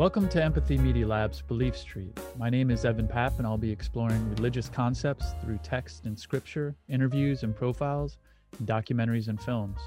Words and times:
Welcome 0.00 0.30
to 0.30 0.42
Empathy 0.42 0.78
Media 0.78 1.06
Lab's 1.06 1.42
Belief 1.42 1.76
Street. 1.76 2.18
My 2.38 2.48
name 2.48 2.70
is 2.70 2.86
Evan 2.86 3.06
Papp, 3.06 3.36
and 3.36 3.46
I'll 3.46 3.58
be 3.58 3.70
exploring 3.70 4.30
religious 4.30 4.70
concepts 4.70 5.34
through 5.42 5.58
text 5.62 6.06
and 6.06 6.18
scripture, 6.18 6.74
interviews 6.88 7.42
and 7.42 7.54
profiles, 7.54 8.16
and 8.58 8.66
documentaries 8.66 9.28
and 9.28 9.38
films. 9.38 9.78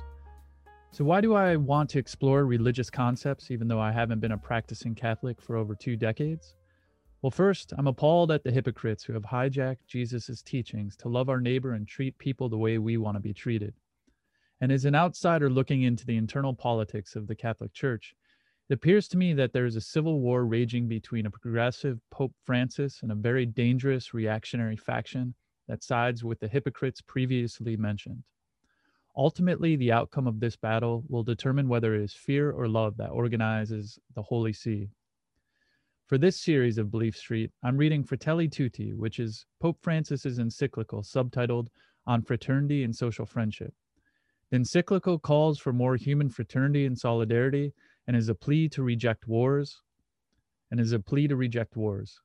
So, 0.92 1.04
why 1.04 1.20
do 1.20 1.34
I 1.34 1.56
want 1.56 1.90
to 1.90 1.98
explore 1.98 2.46
religious 2.46 2.92
concepts 2.92 3.50
even 3.50 3.68
though 3.68 3.80
I 3.80 3.92
haven't 3.92 4.20
been 4.20 4.34
a 4.34 4.38
practicing 4.38 4.94
Catholic 4.94 5.42
for 5.42 5.58
over 5.58 5.74
two 5.74 5.96
decades? 5.96 6.54
Well, 7.24 7.32
first, 7.32 7.74
I'm 7.76 7.88
appalled 7.88 8.30
at 8.30 8.44
the 8.44 8.52
hypocrites 8.52 9.04
who 9.04 9.14
have 9.14 9.24
hijacked 9.24 9.88
Jesus' 9.88 10.44
teachings 10.44 10.96
to 10.98 11.10
love 11.10 11.28
our 11.28 11.42
neighbor 11.42 11.74
and 11.74 11.88
treat 11.88 12.16
people 12.20 12.50
the 12.50 12.58
way 12.60 12.78
we 12.78 12.98
want 12.98 13.16
to 13.16 13.20
be 13.20 13.34
treated. 13.34 13.74
And 14.62 14.72
as 14.72 14.86
an 14.86 14.94
outsider 14.94 15.50
looking 15.50 15.82
into 15.82 16.06
the 16.06 16.18
internal 16.18 16.54
politics 16.54 17.16
of 17.16 17.26
the 17.26 17.36
Catholic 17.36 17.74
Church, 17.74 18.16
it 18.70 18.74
appears 18.74 19.08
to 19.10 19.18
me 19.18 19.34
that 19.34 19.54
there 19.54 19.66
is 19.66 19.76
a 19.76 19.82
civil 19.82 20.22
war 20.22 20.46
raging 20.46 20.88
between 20.88 21.26
a 21.26 21.32
progressive 21.32 22.00
Pope 22.12 22.34
Francis 22.46 23.02
and 23.04 23.12
a 23.12 23.16
very 23.16 23.46
dangerous 23.46 24.14
reactionary 24.14 24.78
faction 24.78 25.34
that 25.68 25.84
sides 25.84 26.24
with 26.24 26.40
the 26.40 26.48
hypocrites 26.48 27.02
previously 27.02 27.76
mentioned. 27.76 28.24
Ultimately, 29.16 29.76
the 29.76 29.92
outcome 29.92 30.28
of 30.28 30.40
this 30.40 30.56
battle 30.56 31.04
will 31.08 31.24
determine 31.24 31.68
whether 31.68 31.94
it 31.94 32.02
is 32.02 32.14
fear 32.14 32.52
or 32.52 32.68
love 32.68 32.98
that 32.98 33.12
organizes 33.12 34.00
the 34.16 34.24
Holy 34.24 34.54
See. 34.54 34.90
For 36.08 36.18
this 36.18 36.40
series 36.40 36.78
of 36.78 36.92
Belief 36.92 37.16
Street, 37.16 37.52
I'm 37.64 37.78
reading 37.78 38.04
Fratelli 38.04 38.48
Tutti, 38.48 38.94
which 38.94 39.20
is 39.20 39.46
Pope 39.60 39.78
Francis's 39.82 40.40
encyclical 40.40 41.04
subtitled 41.04 41.68
On 42.08 42.22
Fraternity 42.22 42.84
and 42.84 42.96
Social 42.96 43.26
Friendship. 43.26 43.74
The 44.50 44.58
encyclical 44.58 45.20
calls 45.20 45.60
for 45.60 45.74
more 45.74 45.96
human 45.96 46.30
fraternity 46.30 46.86
and 46.86 46.98
solidarity 46.98 47.74
and 48.08 48.16
is 48.16 48.30
a 48.30 48.36
plea 48.36 48.70
to 48.70 48.84
reject 48.84 49.28
wars 49.28 49.82
and 50.72 50.80
is 50.80 50.92
a 50.92 51.00
plea 51.00 51.28
to 51.28 51.36
reject 51.36 51.76
wars. 51.76 52.20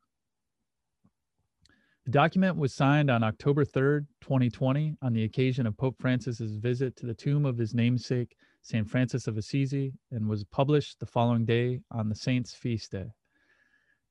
The 2.04 2.12
document 2.12 2.56
was 2.56 2.72
signed 2.72 3.10
on 3.10 3.22
October 3.22 3.66
3rd, 3.66 4.06
2020, 4.22 4.96
on 5.02 5.12
the 5.12 5.24
occasion 5.24 5.66
of 5.66 5.76
Pope 5.76 5.96
Francis's 6.00 6.56
visit 6.56 6.96
to 6.96 7.06
the 7.06 7.12
tomb 7.12 7.44
of 7.44 7.58
his 7.58 7.74
namesake, 7.74 8.34
St. 8.62 8.88
Francis 8.88 9.26
of 9.26 9.36
Assisi, 9.36 9.92
and 10.10 10.26
was 10.26 10.44
published 10.44 11.00
the 11.00 11.06
following 11.06 11.44
day 11.44 11.80
on 11.90 12.08
the 12.08 12.14
saint's 12.14 12.54
feast 12.54 12.92
day. 12.92 13.12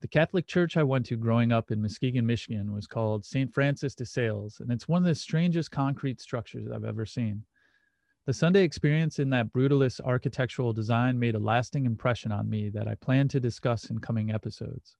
The 0.01 0.07
Catholic 0.07 0.45
church 0.45 0.77
I 0.77 0.83
went 0.83 1.07
to 1.07 1.17
growing 1.17 1.51
up 1.51 1.71
in 1.71 1.81
Muskegon, 1.81 2.27
Michigan 2.27 2.71
was 2.71 2.85
called 2.85 3.25
St. 3.25 3.51
Francis 3.51 3.95
de 3.95 4.05
Sales, 4.05 4.59
and 4.59 4.71
it's 4.71 4.87
one 4.87 5.01
of 5.01 5.07
the 5.07 5.15
strangest 5.15 5.71
concrete 5.71 6.21
structures 6.21 6.67
I've 6.71 6.85
ever 6.85 7.07
seen. 7.07 7.45
The 8.27 8.33
Sunday 8.33 8.63
experience 8.65 9.19
in 9.19 9.29
that 9.29 9.53
brutalist 9.53 10.01
architectural 10.01 10.73
design 10.73 11.17
made 11.17 11.35
a 11.35 11.39
lasting 11.39 11.85
impression 11.85 12.29
on 12.29 12.49
me 12.49 12.67
that 12.71 12.85
I 12.85 12.95
plan 12.95 13.29
to 13.29 13.39
discuss 13.39 13.89
in 13.89 13.99
coming 13.99 14.31
episodes. 14.31 14.97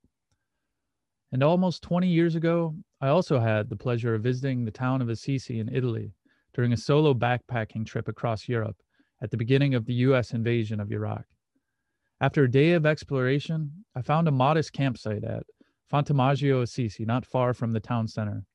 And 1.34 1.44
almost 1.44 1.84
20 1.84 2.08
years 2.08 2.36
ago, 2.36 2.74
I 3.02 3.10
also 3.10 3.42
had 3.42 3.68
the 3.68 3.76
pleasure 3.76 4.16
of 4.16 4.24
visiting 4.24 4.64
the 4.64 4.72
town 4.72 5.02
of 5.02 5.10
Assisi 5.10 5.60
in 5.60 5.68
Italy 5.76 6.14
during 6.54 6.72
a 6.72 6.78
solo 6.78 7.14
backpacking 7.14 7.86
trip 7.86 8.08
across 8.08 8.48
Europe 8.48 8.78
at 9.22 9.30
the 9.30 9.36
beginning 9.36 9.76
of 9.76 9.84
the 9.84 9.96
US 9.96 10.32
invasion 10.32 10.80
of 10.80 10.90
Iraq. 10.90 11.26
After 12.22 12.46
a 12.46 12.50
day 12.50 12.72
of 12.72 12.86
exploration, 12.86 13.84
I 13.94 14.04
found 14.04 14.30
a 14.30 14.32
modest 14.32 14.72
campsite 14.72 15.26
at 15.26 15.44
Fontemaggio 15.92 16.62
Assisi, 16.62 17.04
not 17.04 17.26
far 17.26 17.54
from 17.54 17.74
the 17.74 17.82
town 17.82 18.08
center. 18.08 18.46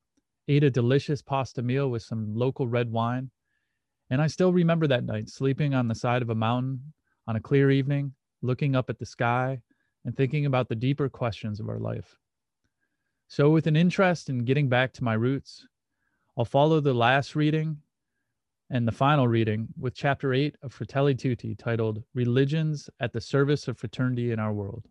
Ate 0.48 0.64
a 0.64 0.70
delicious 0.70 1.20
pasta 1.20 1.60
meal 1.60 1.90
with 1.90 2.02
some 2.02 2.34
local 2.34 2.66
red 2.66 2.90
wine 2.90 3.30
and 4.12 4.20
I 4.20 4.26
still 4.26 4.52
remember 4.52 4.86
that 4.88 5.06
night 5.06 5.30
sleeping 5.30 5.72
on 5.72 5.88
the 5.88 5.94
side 5.94 6.20
of 6.20 6.28
a 6.28 6.34
mountain 6.34 6.92
on 7.26 7.36
a 7.36 7.40
clear 7.40 7.70
evening, 7.70 8.12
looking 8.42 8.76
up 8.76 8.90
at 8.90 8.98
the 8.98 9.06
sky 9.06 9.62
and 10.04 10.14
thinking 10.14 10.44
about 10.44 10.68
the 10.68 10.74
deeper 10.74 11.08
questions 11.08 11.60
of 11.60 11.70
our 11.70 11.78
life. 11.78 12.18
So, 13.28 13.48
with 13.48 13.66
an 13.66 13.74
interest 13.74 14.28
in 14.28 14.44
getting 14.44 14.68
back 14.68 14.92
to 14.92 15.04
my 15.04 15.14
roots, 15.14 15.66
I'll 16.36 16.44
follow 16.44 16.78
the 16.78 16.92
last 16.92 17.34
reading 17.34 17.78
and 18.68 18.86
the 18.86 18.92
final 18.92 19.26
reading 19.26 19.68
with 19.80 19.94
chapter 19.94 20.34
8 20.34 20.56
of 20.62 20.74
Fratelli 20.74 21.14
Tutti 21.14 21.54
titled 21.54 22.02
Religions 22.12 22.90
at 23.00 23.14
the 23.14 23.20
Service 23.20 23.66
of 23.66 23.78
Fraternity 23.78 24.30
in 24.30 24.38
Our 24.38 24.52
World. 24.52 24.84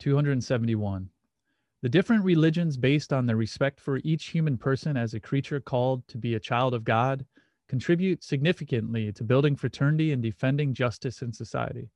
Two 0.00 0.16
hundred 0.16 0.32
and 0.32 0.42
seventy-one. 0.42 1.08
The 1.80 1.88
different 1.88 2.24
religions, 2.24 2.76
based 2.76 3.12
on 3.12 3.26
their 3.26 3.36
respect 3.36 3.80
for 3.80 4.00
each 4.02 4.26
human 4.26 4.58
person 4.58 4.96
as 4.96 5.14
a 5.14 5.20
creature 5.20 5.60
called 5.60 6.06
to 6.08 6.18
be 6.18 6.34
a 6.34 6.40
child 6.40 6.74
of 6.74 6.82
God, 6.82 7.24
contribute 7.68 8.24
significantly 8.24 9.12
to 9.12 9.22
building 9.22 9.54
fraternity 9.54 10.10
and 10.10 10.20
defending 10.20 10.74
justice 10.74 11.22
in 11.22 11.32
society. 11.32 11.88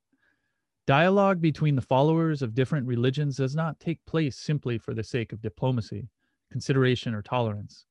Dialogue 0.87 1.41
between 1.41 1.75
the 1.75 1.83
followers 1.83 2.43
of 2.43 2.55
different 2.55 2.87
religions 2.87 3.37
does 3.37 3.57
not 3.57 3.81
take 3.81 4.05
place 4.07 4.37
simply 4.37 4.79
for 4.79 4.95
the 4.95 5.03
sake 5.03 5.33
of 5.33 5.43
diplomacy, 5.43 6.09
consideration, 6.51 7.15
or 7.15 7.23
tolerance. 7.23 7.87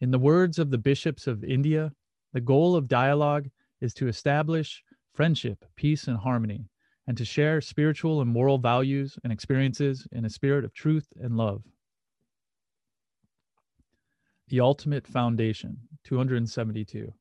In 0.00 0.10
the 0.10 0.18
words 0.18 0.58
of 0.58 0.70
the 0.70 0.78
bishops 0.78 1.26
of 1.26 1.42
India, 1.42 1.92
the 2.32 2.40
goal 2.40 2.76
of 2.76 2.88
dialogue 2.88 3.48
is 3.80 3.94
to 3.94 4.08
establish 4.08 4.84
friendship, 5.14 5.64
peace, 5.76 6.06
and 6.06 6.18
harmony, 6.18 6.66
and 7.06 7.16
to 7.16 7.24
share 7.24 7.60
spiritual 7.60 8.20
and 8.20 8.30
moral 8.30 8.58
values 8.58 9.18
and 9.22 9.32
experiences 9.32 10.06
in 10.12 10.24
a 10.24 10.30
spirit 10.30 10.64
of 10.64 10.72
truth 10.72 11.08
and 11.20 11.36
love. 11.36 11.62
The 14.48 14.60
Ultimate 14.60 15.06
Foundation, 15.06 15.78
272. 16.04 17.12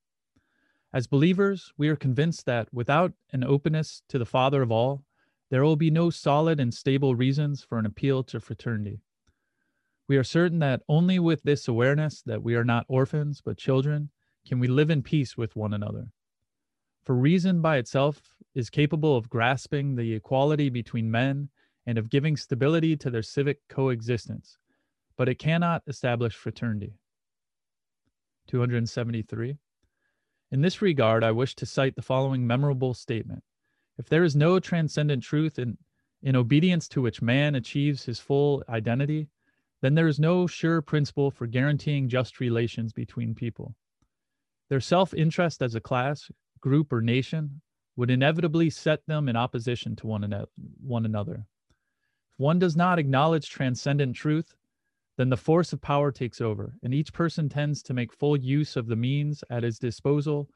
As 0.94 1.08
believers, 1.08 1.74
we 1.78 1.90
are 1.90 1.96
convinced 1.96 2.46
that 2.46 2.72
without 2.72 3.14
an 3.32 3.44
openness 3.44 4.04
to 4.10 4.20
the 4.20 4.26
Father 4.26 4.62
of 4.62 4.72
all, 4.72 5.04
there 5.50 5.64
will 5.64 5.76
be 5.76 5.90
no 5.90 6.10
solid 6.10 6.60
and 6.60 6.74
stable 6.74 7.16
reasons 7.16 7.64
for 7.64 7.78
an 7.78 7.86
appeal 7.86 8.24
to 8.24 8.40
fraternity. 8.40 9.00
We 10.08 10.18
are 10.18 10.24
certain 10.24 10.60
that 10.60 10.82
only 10.88 11.20
with 11.20 11.44
this 11.44 11.68
awareness 11.68 12.22
that 12.24 12.44
we 12.44 12.56
are 12.56 12.64
not 12.64 12.86
orphans 12.88 13.42
but 13.44 13.58
children 13.58 14.10
can 14.48 14.60
we 14.60 14.68
live 14.68 14.90
in 14.90 15.02
peace 15.02 15.38
with 15.38 15.56
one 15.56 15.74
another. 15.74 16.08
For 17.04 17.16
reason 17.16 17.62
by 17.62 17.78
itself 17.78 18.36
is 18.56 18.70
capable 18.70 19.18
of 19.18 19.30
grasping 19.30 19.96
the 19.96 20.14
equality 20.14 20.70
between 20.70 21.12
men 21.12 21.50
and 21.86 21.98
of 21.98 22.10
giving 22.10 22.38
stability 22.38 22.96
to 22.98 23.10
their 23.10 23.24
civic 23.24 23.60
coexistence, 23.68 24.58
but 25.18 25.28
it 25.28 25.36
cannot 25.40 25.84
establish 25.86 26.34
fraternity. 26.34 26.94
273. 28.48 29.58
In 30.52 30.62
this 30.62 30.82
regard, 30.82 31.24
I 31.24 31.32
wish 31.32 31.56
to 31.56 31.66
cite 31.66 31.96
the 31.96 32.02
following 32.02 32.48
memorable 32.48 32.94
statement 32.94 33.44
If 33.98 34.08
there 34.08 34.24
is 34.24 34.36
no 34.36 34.60
transcendent 34.60 35.24
truth 35.24 35.60
in, 35.60 35.78
in 36.22 36.38
obedience 36.38 36.88
to 36.90 37.02
which 37.02 37.22
man 37.22 37.56
achieves 37.56 38.06
his 38.06 38.20
full 38.20 38.64
identity, 38.70 39.28
then 39.82 39.96
there 39.96 40.08
is 40.08 40.20
no 40.20 40.48
sure 40.48 40.82
principle 40.82 41.32
for 41.32 41.48
guaranteeing 41.48 42.08
just 42.08 42.40
relations 42.40 42.94
between 42.94 43.36
people. 43.36 43.76
Their 44.70 44.80
self 44.80 45.14
interest 45.14 45.62
as 45.62 45.76
a 45.76 45.82
class 45.82 46.32
group, 46.64 46.94
or 46.94 47.02
nation 47.02 47.62
would 47.98 48.10
inevitably 48.10 48.70
set 48.70 49.06
them 49.06 49.28
in 49.28 49.36
opposition 49.36 49.98
to 49.98 50.08
one, 50.08 50.24
another. 51.04 51.46
If 52.32 52.40
one 52.40 52.58
does 52.58 52.78
not 52.78 52.98
acknowledge 52.98 53.50
transcendent 53.50 54.16
truth, 54.16 54.56
then 55.18 55.30
the 55.30 55.38
force 55.38 55.74
of 55.74 55.82
power 55.82 56.10
takes 56.10 56.40
over, 56.40 56.74
and 56.82 56.94
each 56.94 57.12
person 57.12 57.50
tends 57.50 57.84
to 57.84 57.94
make 57.94 58.14
full 58.14 58.38
use 58.38 58.78
of 58.78 58.88
the 58.88 58.96
means 58.96 59.44
at 59.50 59.62
his 59.62 59.78
disposal 59.78 60.50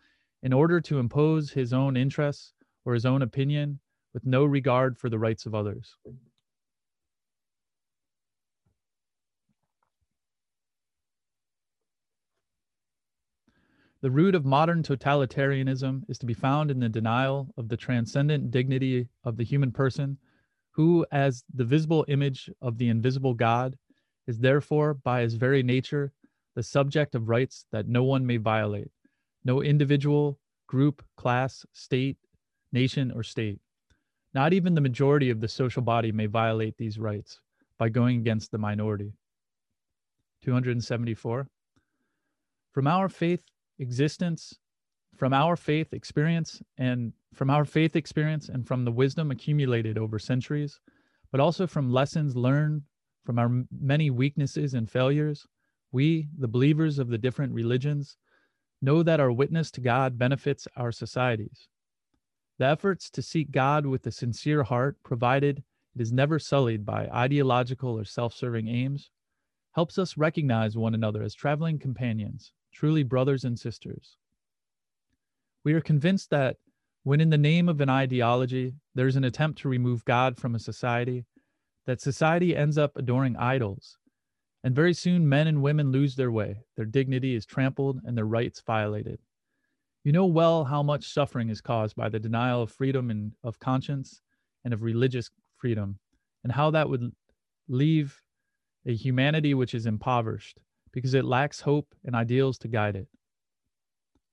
in 0.43 0.53
order 0.53 0.79
to 0.79 0.97
impose 0.97 1.51
his 1.51 1.73
own 1.73 1.97
interests 1.97 2.53
or 2.85 2.93
his 2.93 3.05
own 3.05 3.21
opinion 3.21 3.77
with 4.13 4.25
no 4.25 4.45
regard 4.45 4.97
for 4.97 5.09
the 5.09 5.19
rights 5.19 5.45
of 5.45 5.53
others. 5.53 5.97
The 14.07 14.11
root 14.11 14.35
of 14.35 14.45
modern 14.45 14.83
totalitarianism 14.83 16.03
is 16.07 16.17
to 16.19 16.25
be 16.25 16.33
found 16.33 16.71
in 16.71 16.79
the 16.79 16.87
denial 16.87 17.53
of 17.57 17.67
the 17.67 17.75
transcendent 17.75 18.51
dignity 18.51 19.09
of 19.25 19.35
the 19.35 19.43
human 19.43 19.73
person, 19.73 20.17
who, 20.71 21.05
as 21.11 21.43
the 21.53 21.65
visible 21.65 22.05
image 22.07 22.49
of 22.61 22.77
the 22.77 22.87
invisible 22.87 23.33
God, 23.33 23.77
is 24.25 24.39
therefore, 24.39 24.93
by 24.93 25.23
his 25.23 25.33
very 25.33 25.61
nature, 25.61 26.13
the 26.55 26.63
subject 26.63 27.15
of 27.15 27.27
rights 27.27 27.65
that 27.73 27.89
no 27.89 28.05
one 28.05 28.25
may 28.25 28.37
violate, 28.37 28.91
no 29.43 29.61
individual, 29.61 30.39
group, 30.67 31.03
class, 31.17 31.65
state, 31.73 32.15
nation, 32.71 33.11
or 33.11 33.23
state. 33.23 33.59
Not 34.33 34.53
even 34.53 34.73
the 34.73 34.79
majority 34.79 35.29
of 35.29 35.41
the 35.41 35.49
social 35.49 35.81
body 35.81 36.13
may 36.13 36.27
violate 36.27 36.77
these 36.77 36.97
rights 36.97 37.41
by 37.77 37.89
going 37.89 38.19
against 38.19 38.51
the 38.51 38.57
minority. 38.57 39.11
274. 40.43 41.49
From 42.71 42.87
our 42.87 43.09
faith 43.09 43.41
existence 43.79 44.57
from 45.15 45.33
our 45.33 45.55
faith 45.55 45.93
experience 45.93 46.61
and 46.77 47.13
from 47.33 47.49
our 47.49 47.65
faith 47.65 47.95
experience 47.95 48.49
and 48.49 48.67
from 48.67 48.85
the 48.85 48.91
wisdom 48.91 49.31
accumulated 49.31 49.97
over 49.97 50.19
centuries, 50.19 50.79
but 51.31 51.39
also 51.39 51.67
from 51.67 51.91
lessons 51.91 52.35
learned 52.35 52.83
from 53.25 53.39
our 53.39 53.63
many 53.71 54.09
weaknesses 54.09 54.73
and 54.73 54.89
failures, 54.89 55.45
we, 55.91 56.27
the 56.37 56.47
believers 56.47 56.99
of 56.99 57.09
the 57.09 57.17
different 57.17 57.53
religions, 57.53 58.17
know 58.81 59.03
that 59.03 59.19
our 59.19 59.31
witness 59.31 59.71
to 59.71 59.81
God 59.81 60.17
benefits 60.17 60.67
our 60.75 60.91
societies, 60.91 61.67
The 62.59 62.65
efforts 62.65 63.09
to 63.11 63.21
seek 63.21 63.51
God 63.51 63.85
with 63.85 64.05
a 64.07 64.11
sincere 64.11 64.63
heart, 64.63 64.97
provided 65.03 65.63
it 65.95 66.01
is 66.01 66.11
never 66.11 66.39
sullied 66.39 66.85
by 66.85 67.07
ideological 67.07 67.97
or 67.97 68.05
self 68.05 68.33
serving 68.33 68.67
aims, 68.67 69.11
helps 69.73 69.97
us 69.97 70.17
recognize 70.17 70.77
one 70.77 70.93
another 70.93 71.23
as 71.23 71.33
traveling 71.33 71.79
companions, 71.79 72.53
truly 72.77 73.01
brothers 73.01 73.43
and 73.43 73.57
sisters. 73.57 74.17
We 75.65 75.73
are 75.73 75.81
convinced 75.81 76.29
that 76.29 76.57
when, 77.03 77.19
in 77.19 77.31
the 77.31 77.37
name 77.37 77.69
of 77.69 77.81
an 77.81 77.89
ideology, 77.89 78.75
there's 78.93 79.15
an 79.15 79.23
attempt 79.23 79.59
to 79.59 79.69
remove 79.69 80.05
God 80.05 80.37
from 80.37 80.53
a 80.53 80.59
society, 80.59 81.25
that 81.87 82.01
society 82.01 82.55
ends 82.55 82.77
up 82.77 82.91
adoring 82.95 83.35
idols. 83.35 83.97
And 84.63 84.75
very 84.75 84.93
soon, 84.93 85.27
men 85.27 85.47
and 85.47 85.63
women 85.63 85.91
lose 85.91 86.15
their 86.15 86.31
way, 86.31 86.57
their 86.75 86.85
dignity 86.85 87.33
is 87.33 87.47
trampled, 87.47 87.99
and 88.05 88.15
their 88.15 88.25
rights 88.25 88.61
violated. 88.61 89.19
You 90.03 90.11
know 90.11 90.27
well 90.27 90.63
how 90.63 90.83
much 90.83 91.11
suffering 91.11 91.49
is 91.49 91.61
caused 91.61 91.95
by 91.95 92.09
the 92.09 92.19
denial 92.19 92.61
of 92.61 92.71
freedom 92.71 93.09
and 93.09 93.31
of 93.43 93.59
conscience 93.59 94.21
and 94.63 94.73
of 94.73 94.83
religious 94.83 95.31
freedom, 95.57 95.97
and 96.43 96.53
how 96.53 96.69
that 96.71 96.89
would 96.89 97.11
leave 97.67 98.21
a 98.85 98.93
humanity 98.93 99.55
which 99.55 99.73
is 99.73 99.87
impoverished 99.87 100.59
because 100.97 101.13
it 101.13 101.25
lacks 101.25 101.61
hope 101.61 101.93
and 102.05 102.15
ideals 102.15 102.57
to 102.57 102.67
guide 102.67 102.95
it. 102.95 103.07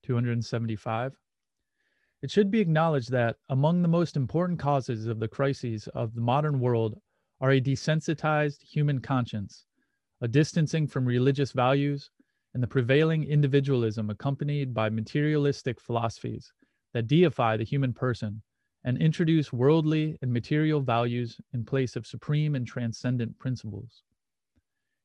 275. 0.03 1.13
It 2.23 2.31
should 2.31 2.51
be 2.51 2.61
acknowledged 2.61 3.11
that 3.11 3.37
among 3.51 3.83
the 3.83 3.89
most 3.89 4.17
important 4.17 4.59
causes 4.59 5.07
of 5.07 5.21
the 5.21 5.29
crises 5.29 5.89
of 5.89 6.15
the 6.15 6.23
modern 6.23 6.61
world 6.61 6.99
are 7.43 7.51
a 7.51 7.61
desensitized 7.61 8.63
human 8.63 9.01
conscience, 9.01 9.67
a 10.23 10.27
distancing 10.27 10.87
from 10.87 11.05
religious 11.05 11.53
values, 11.53 12.09
and 12.55 12.63
the 12.63 12.67
prevailing 12.67 13.25
individualism 13.25 14.09
accompanied 14.09 14.73
by 14.73 14.89
materialistic 14.89 15.79
philosophies 15.79 16.51
that 16.95 17.09
deify 17.09 17.59
the 17.59 17.65
human 17.65 17.93
person 17.93 18.41
and 18.85 18.97
introduce 19.03 19.53
worldly 19.53 20.17
and 20.23 20.33
material 20.33 20.81
values 20.81 21.39
in 21.53 21.63
place 21.63 21.95
of 21.95 22.07
supreme 22.07 22.55
and 22.55 22.67
transcendent 22.67 23.39
principles. 23.39 24.03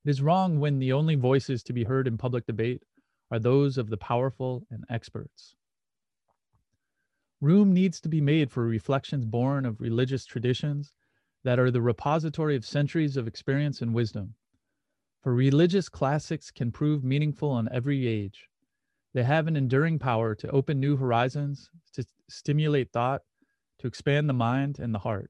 It 0.10 0.14
is 0.14 0.24
wrong 0.24 0.60
when 0.60 0.80
the 0.80 0.92
only 0.92 1.14
voices 1.14 1.62
to 1.62 1.72
be 1.72 1.84
heard 1.84 2.08
in 2.08 2.18
public 2.18 2.48
debate 2.48 2.82
are 3.30 3.38
those 3.38 3.78
of 3.78 3.92
the 3.92 3.98
powerful 3.98 4.66
and 4.72 4.84
experts. 4.90 5.56
Room 7.40 7.74
needs 7.74 8.02
to 8.02 8.10
be 8.10 8.20
made 8.20 8.50
for 8.50 8.66
reflections 8.66 9.28
born 9.28 9.68
of 9.68 9.80
religious 9.80 10.26
traditions 10.26 10.94
that 11.44 11.60
are 11.60 11.70
the 11.70 11.84
repository 11.84 12.56
of 12.56 12.66
centuries 12.66 13.18
of 13.18 13.28
experience 13.28 13.84
and 13.84 13.94
wisdom. 13.94 14.34
For 15.22 15.32
religious 15.32 15.90
classics 15.90 16.50
can 16.50 16.72
prove 16.72 17.04
meaningful 17.04 17.52
on 17.52 17.70
every 17.72 18.08
age. 18.08 18.50
They 19.14 19.22
have 19.22 19.46
an 19.46 19.56
enduring 19.56 20.00
power 20.00 20.34
to 20.34 20.50
open 20.50 20.80
new 20.80 20.98
horizons, 20.98 21.70
to 21.94 22.04
stimulate 22.28 22.92
thought, 22.92 23.22
to 23.78 23.86
expand 23.86 24.28
the 24.28 24.34
mind 24.34 24.80
and 24.80 24.92
the 24.92 25.06
heart. 25.06 25.30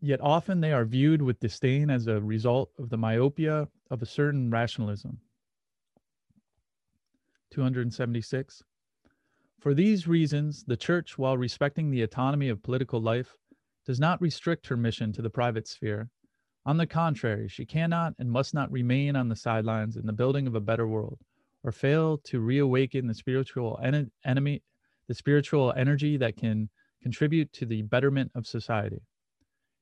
Yet 0.00 0.20
often 0.20 0.60
they 0.60 0.72
are 0.72 0.84
viewed 0.84 1.22
with 1.22 1.40
disdain 1.40 1.90
as 1.90 2.06
a 2.06 2.20
result 2.20 2.70
of 2.78 2.88
the 2.88 2.96
myopia 2.96 3.68
of 3.90 4.00
a 4.00 4.06
certain 4.06 4.50
rationalism. 4.50 5.18
276. 7.50 8.62
For 9.58 9.74
these 9.74 10.06
reasons, 10.06 10.62
the 10.64 10.76
Church, 10.76 11.18
while 11.18 11.36
respecting 11.36 11.90
the 11.90 12.02
autonomy 12.02 12.48
of 12.48 12.62
political 12.62 13.00
life, 13.00 13.34
does 13.86 13.98
not 13.98 14.20
restrict 14.20 14.68
her 14.68 14.76
mission 14.76 15.12
to 15.14 15.22
the 15.22 15.30
private 15.30 15.66
sphere. 15.66 16.10
On 16.64 16.76
the 16.76 16.86
contrary, 16.86 17.48
she 17.48 17.64
cannot 17.64 18.14
and 18.18 18.30
must 18.30 18.54
not 18.54 18.70
remain 18.70 19.16
on 19.16 19.28
the 19.28 19.34
sidelines 19.34 19.96
in 19.96 20.06
the 20.06 20.12
building 20.12 20.46
of 20.46 20.54
a 20.54 20.60
better 20.60 20.86
world, 20.86 21.18
or 21.64 21.72
fail 21.72 22.18
to 22.18 22.38
reawaken 22.38 23.06
the 23.06 23.14
spiritual 23.14 23.80
en- 23.82 24.12
enemy, 24.24 24.62
the 25.08 25.14
spiritual 25.14 25.72
energy 25.76 26.16
that 26.18 26.36
can 26.36 26.68
contribute 27.02 27.52
to 27.54 27.66
the 27.66 27.82
betterment 27.82 28.30
of 28.34 28.46
society. 28.46 29.00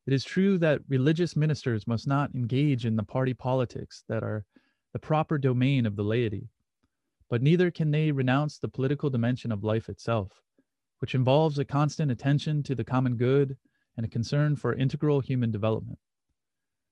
It 0.06 0.12
is 0.12 0.24
true 0.24 0.56
that 0.58 0.82
religious 0.88 1.34
ministers 1.34 1.86
must 1.86 2.06
not 2.06 2.32
engage 2.32 2.86
in 2.86 2.94
the 2.94 3.02
party 3.02 3.34
politics 3.34 4.04
that 4.08 4.22
are 4.22 4.44
the 4.92 5.00
proper 5.00 5.36
domain 5.36 5.84
of 5.84 5.96
the 5.96 6.04
laity, 6.04 6.48
but 7.28 7.42
neither 7.42 7.72
can 7.72 7.90
they 7.90 8.12
renounce 8.12 8.58
the 8.58 8.68
political 8.68 9.10
dimension 9.10 9.50
of 9.50 9.64
life 9.64 9.88
itself, 9.88 10.42
which 11.00 11.14
involves 11.14 11.58
a 11.58 11.64
constant 11.64 12.12
attention 12.12 12.62
to 12.62 12.74
the 12.76 12.84
common 12.84 13.16
good 13.16 13.56
and 13.96 14.06
a 14.06 14.08
concern 14.08 14.54
for 14.54 14.74
integral 14.74 15.20
human 15.20 15.50
development. 15.50 15.98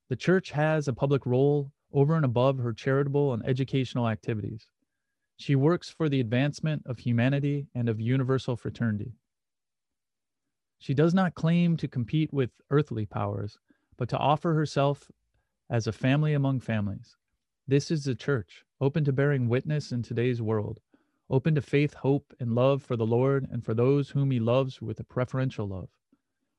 The 0.08 0.16
church 0.16 0.50
has 0.50 0.88
a 0.88 0.92
public 0.92 1.24
role 1.24 1.70
over 1.92 2.16
and 2.16 2.24
above 2.24 2.58
her 2.58 2.72
charitable 2.72 3.32
and 3.32 3.46
educational 3.46 4.08
activities. 4.08 4.66
She 5.36 5.54
works 5.54 5.88
for 5.88 6.08
the 6.08 6.20
advancement 6.20 6.82
of 6.84 6.98
humanity 6.98 7.68
and 7.74 7.88
of 7.88 8.00
universal 8.00 8.56
fraternity. 8.56 9.12
She 10.84 10.92
does 10.92 11.14
not 11.14 11.34
claim 11.34 11.78
to 11.78 11.88
compete 11.88 12.30
with 12.30 12.60
earthly 12.68 13.06
powers, 13.06 13.58
but 13.96 14.06
to 14.10 14.18
offer 14.18 14.52
herself 14.52 15.10
as 15.70 15.86
a 15.86 15.92
family 15.92 16.34
among 16.34 16.60
families. 16.60 17.16
This 17.66 17.90
is 17.90 18.04
the 18.04 18.14
church, 18.14 18.66
open 18.82 19.02
to 19.06 19.12
bearing 19.14 19.48
witness 19.48 19.92
in 19.92 20.02
today's 20.02 20.42
world, 20.42 20.80
open 21.30 21.54
to 21.54 21.62
faith, 21.62 21.94
hope, 21.94 22.34
and 22.38 22.54
love 22.54 22.82
for 22.82 22.96
the 22.96 23.06
Lord 23.06 23.48
and 23.50 23.64
for 23.64 23.72
those 23.72 24.10
whom 24.10 24.30
he 24.30 24.38
loves 24.38 24.82
with 24.82 25.00
a 25.00 25.04
preferential 25.04 25.66
love. 25.66 25.88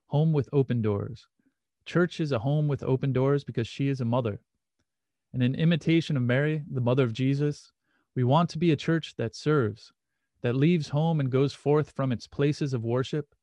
Home 0.08 0.34
with 0.34 0.50
open 0.52 0.82
doors. 0.82 1.28
Church 1.86 2.20
is 2.20 2.32
a 2.32 2.40
home 2.40 2.68
with 2.68 2.82
open 2.82 3.14
doors 3.14 3.44
because 3.44 3.68
she 3.68 3.90
is 3.90 4.02
a 4.02 4.06
mother. 4.06 4.40
And 5.34 5.44
in 5.44 5.54
imitation 5.54 6.18
of 6.18 6.24
Mary, 6.24 6.64
the 6.68 6.82
mother 6.82 7.04
of 7.04 7.14
Jesus, 7.14 7.72
we 8.16 8.24
want 8.24 8.50
to 8.50 8.58
be 8.58 8.72
a 8.72 8.76
church 8.76 9.18
that 9.18 9.36
serves, 9.36 9.94
that 10.42 10.56
leaves 10.56 10.90
home 10.90 11.20
and 11.20 11.30
goes 11.30 11.54
forth 11.54 11.92
from 11.92 12.12
its 12.12 12.26
places 12.26 12.74
of 12.74 12.84
worship, 12.84 13.36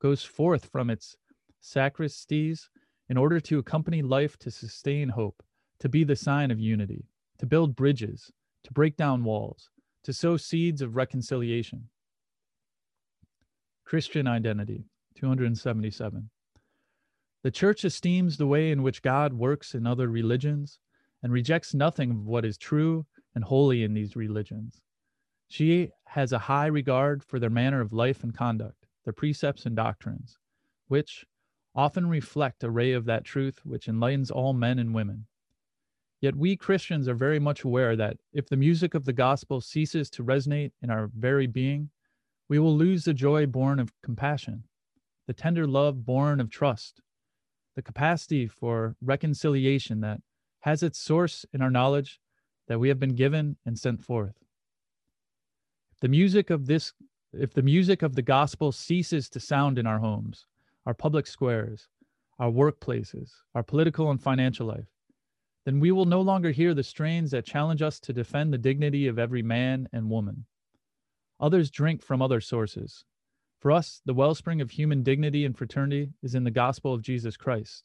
goes 0.00 0.22
forth 0.22 0.66
from 0.66 0.90
its 0.90 1.16
sacristies 1.60 2.70
in 3.08 3.16
order 3.16 3.40
to 3.40 3.58
accompany 3.58 4.02
life 4.02 4.36
to 4.38 4.50
sustain 4.50 5.08
hope, 5.08 5.42
to 5.80 5.88
be 5.88 6.04
the 6.04 6.16
sign 6.16 6.50
of 6.50 6.60
unity, 6.60 7.06
to 7.38 7.46
build 7.46 7.76
bridges, 7.76 8.30
to 8.64 8.72
break 8.72 8.96
down 8.96 9.24
walls, 9.24 9.70
to 10.04 10.12
sow 10.12 10.36
seeds 10.36 10.82
of 10.82 10.96
reconciliation. 10.96 11.88
Christian 13.84 14.26
identity, 14.26 14.84
277. 15.16 16.28
The 17.42 17.50
church 17.50 17.84
esteems 17.84 18.36
the 18.36 18.46
way 18.46 18.70
in 18.70 18.82
which 18.82 19.02
God 19.02 19.32
works 19.32 19.74
in 19.74 19.86
other 19.86 20.08
religions 20.08 20.78
and 21.22 21.32
rejects 21.32 21.74
nothing 21.74 22.10
of 22.10 22.26
what 22.26 22.44
is 22.44 22.58
true 22.58 23.06
and 23.34 23.44
holy 23.44 23.84
in 23.84 23.94
these 23.94 24.16
religions. 24.16 24.82
She 25.48 25.90
has 26.04 26.32
a 26.32 26.38
high 26.38 26.66
regard 26.66 27.24
for 27.24 27.38
their 27.38 27.50
manner 27.50 27.80
of 27.80 27.92
life 27.92 28.22
and 28.22 28.36
conduct, 28.36 28.77
their 29.08 29.12
precepts 29.14 29.64
and 29.64 29.74
doctrines, 29.74 30.36
which 30.88 31.24
often 31.74 32.10
reflect 32.10 32.62
a 32.62 32.68
ray 32.70 32.92
of 32.92 33.06
that 33.06 33.24
truth 33.24 33.58
which 33.64 33.88
enlightens 33.88 34.30
all 34.30 34.52
men 34.52 34.78
and 34.78 34.92
women. 34.94 35.24
Yet 36.20 36.36
we 36.36 36.56
Christians 36.56 37.08
are 37.08 37.14
very 37.14 37.38
much 37.38 37.64
aware 37.64 37.96
that 37.96 38.18
if 38.34 38.50
the 38.50 38.56
music 38.58 38.92
of 38.92 39.06
the 39.06 39.14
gospel 39.14 39.62
ceases 39.62 40.10
to 40.10 40.22
resonate 40.22 40.72
in 40.82 40.90
our 40.90 41.08
very 41.16 41.46
being, 41.46 41.88
we 42.50 42.58
will 42.58 42.76
lose 42.76 43.04
the 43.04 43.14
joy 43.14 43.46
born 43.46 43.78
of 43.78 43.94
compassion, 44.02 44.64
the 45.26 45.32
tender 45.32 45.66
love 45.66 46.04
born 46.04 46.38
of 46.38 46.50
trust, 46.50 47.00
the 47.76 47.82
capacity 47.82 48.46
for 48.46 48.94
reconciliation 49.00 50.02
that 50.02 50.20
has 50.60 50.82
its 50.82 50.98
source 50.98 51.46
in 51.54 51.62
our 51.62 51.70
knowledge 51.70 52.20
that 52.66 52.78
we 52.78 52.90
have 52.90 53.00
been 53.00 53.14
given 53.14 53.56
and 53.64 53.78
sent 53.78 54.02
forth. 54.02 54.34
The 56.02 56.08
music 56.08 56.50
of 56.50 56.66
this 56.66 56.92
if 57.32 57.52
the 57.52 57.62
music 57.62 58.02
of 58.02 58.14
the 58.14 58.22
gospel 58.22 58.72
ceases 58.72 59.28
to 59.30 59.40
sound 59.40 59.78
in 59.78 59.86
our 59.86 59.98
homes, 59.98 60.46
our 60.86 60.94
public 60.94 61.26
squares, 61.26 61.88
our 62.38 62.50
workplaces, 62.50 63.32
our 63.54 63.62
political 63.62 64.10
and 64.10 64.22
financial 64.22 64.66
life, 64.66 64.86
then 65.64 65.80
we 65.80 65.90
will 65.90 66.06
no 66.06 66.22
longer 66.22 66.50
hear 66.50 66.72
the 66.72 66.82
strains 66.82 67.30
that 67.32 67.44
challenge 67.44 67.82
us 67.82 68.00
to 68.00 68.12
defend 68.12 68.52
the 68.52 68.58
dignity 68.58 69.06
of 69.06 69.18
every 69.18 69.42
man 69.42 69.88
and 69.92 70.08
woman. 70.08 70.46
Others 71.40 71.70
drink 71.70 72.02
from 72.02 72.22
other 72.22 72.40
sources. 72.40 73.04
For 73.60 73.72
us, 73.72 74.00
the 74.06 74.14
wellspring 74.14 74.60
of 74.60 74.70
human 74.70 75.02
dignity 75.02 75.44
and 75.44 75.56
fraternity 75.56 76.12
is 76.22 76.34
in 76.34 76.44
the 76.44 76.50
gospel 76.50 76.94
of 76.94 77.02
Jesus 77.02 77.36
Christ. 77.36 77.84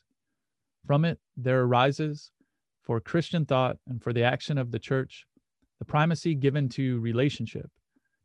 From 0.85 1.03
it, 1.03 1.19
there 1.35 1.63
arises, 1.63 2.31
for 2.81 2.99
Christian 2.99 3.45
thought 3.45 3.77
and 3.87 4.01
for 4.01 4.13
the 4.13 4.23
action 4.23 4.57
of 4.57 4.71
the 4.71 4.79
church, 4.79 5.25
the 5.79 5.85
primacy 5.85 6.35
given 6.35 6.69
to 6.69 6.99
relationship, 6.99 7.69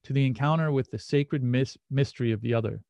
to 0.08 0.14
the 0.14 0.24
encounter 0.24 0.72
with 0.72 0.90
the 0.90 0.98
sacred 0.98 1.42
mystery 1.90 2.32
of 2.32 2.40
the 2.40 2.54
other, 2.54 2.80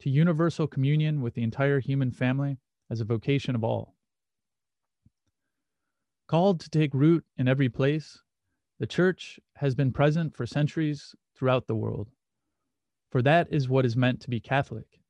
to 0.00 0.10
universal 0.10 0.66
communion 0.66 1.22
with 1.22 1.32
the 1.32 1.42
entire 1.42 1.80
human 1.80 2.10
family 2.10 2.58
as 2.90 3.00
a 3.00 3.06
vocation 3.06 3.54
of 3.54 3.64
all. 3.64 3.94
Called 6.26 6.60
to 6.60 6.68
take 6.68 6.92
root 6.92 7.24
in 7.38 7.48
every 7.48 7.70
place, 7.70 8.20
the 8.78 8.86
church 8.86 9.40
has 9.56 9.74
been 9.74 9.92
present 9.92 10.36
for 10.36 10.44
centuries 10.44 11.14
throughout 11.34 11.66
the 11.66 11.74
world. 11.74 12.10
For 13.10 13.22
that 13.22 13.48
is 13.50 13.70
what 13.70 13.86
is 13.86 13.96
meant 13.96 14.20
to 14.20 14.28
be 14.28 14.38
Catholic. 14.38 15.00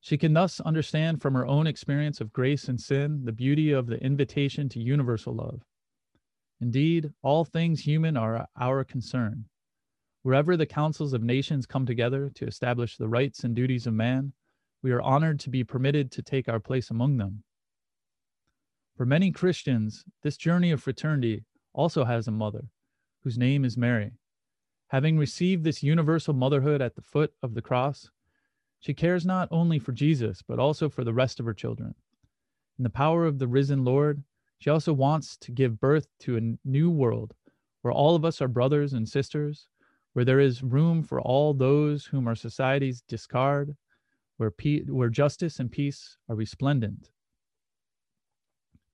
She 0.00 0.16
can 0.16 0.32
thus 0.32 0.58
understand 0.60 1.20
from 1.20 1.34
her 1.34 1.46
own 1.46 1.66
experience 1.66 2.22
of 2.22 2.32
grace 2.32 2.66
and 2.66 2.80
sin 2.80 3.26
the 3.26 3.32
beauty 3.32 3.72
of 3.72 3.88
the 3.88 4.02
invitation 4.02 4.70
to 4.70 4.80
universal 4.80 5.34
love. 5.34 5.66
Indeed, 6.62 7.12
all 7.20 7.44
things 7.44 7.80
human 7.80 8.16
are 8.16 8.48
our 8.58 8.84
concern. 8.84 9.44
Wherever 10.24 10.56
the 10.56 10.64
councils 10.64 11.12
of 11.12 11.22
nations 11.22 11.66
come 11.66 11.84
together 11.84 12.30
to 12.34 12.46
establish 12.46 12.96
the 12.96 13.08
rights 13.08 13.44
and 13.44 13.54
duties 13.54 13.86
of 13.86 13.92
man, 13.92 14.32
we 14.82 14.90
are 14.90 15.02
honored 15.02 15.38
to 15.40 15.50
be 15.50 15.62
permitted 15.62 16.10
to 16.10 16.22
take 16.22 16.48
our 16.48 16.58
place 16.58 16.88
among 16.88 17.18
them. 17.18 17.42
For 18.96 19.04
many 19.04 19.30
Christians, 19.30 20.02
this 20.22 20.38
journey 20.38 20.70
of 20.70 20.82
fraternity 20.82 21.44
also 21.74 22.04
has 22.04 22.26
a 22.26 22.30
mother, 22.30 22.64
whose 23.22 23.36
name 23.36 23.66
is 23.66 23.76
Mary. 23.76 24.12
Having 24.88 25.18
received 25.18 25.62
this 25.62 25.82
universal 25.82 26.32
motherhood 26.32 26.80
at 26.80 26.94
the 26.94 27.02
foot 27.02 27.34
of 27.42 27.52
the 27.52 27.60
cross, 27.60 28.08
she 28.80 28.94
cares 28.94 29.26
not 29.26 29.48
only 29.50 29.78
for 29.78 29.92
Jesus, 29.92 30.40
but 30.40 30.58
also 30.58 30.88
for 30.88 31.04
the 31.04 31.12
rest 31.12 31.38
of 31.38 31.44
her 31.44 31.52
children. 31.52 31.94
In 32.78 32.84
the 32.84 32.88
power 32.88 33.26
of 33.26 33.38
the 33.38 33.46
risen 33.46 33.84
Lord, 33.84 34.24
she 34.58 34.70
also 34.70 34.94
wants 34.94 35.36
to 35.36 35.52
give 35.52 35.78
birth 35.78 36.06
to 36.20 36.38
a 36.38 36.56
new 36.66 36.88
world 36.88 37.34
where 37.82 37.92
all 37.92 38.16
of 38.16 38.24
us 38.24 38.40
are 38.40 38.48
brothers 38.48 38.94
and 38.94 39.06
sisters, 39.06 39.68
where 40.14 40.24
there 40.24 40.40
is 40.40 40.62
room 40.62 41.02
for 41.02 41.20
all 41.20 41.52
those 41.52 42.06
whom 42.06 42.26
our 42.26 42.34
societies 42.34 43.02
discard, 43.06 43.76
where, 44.38 44.50
pe- 44.50 44.84
where 44.84 45.10
justice 45.10 45.60
and 45.60 45.70
peace 45.70 46.16
are 46.28 46.34
resplendent. 46.34 47.10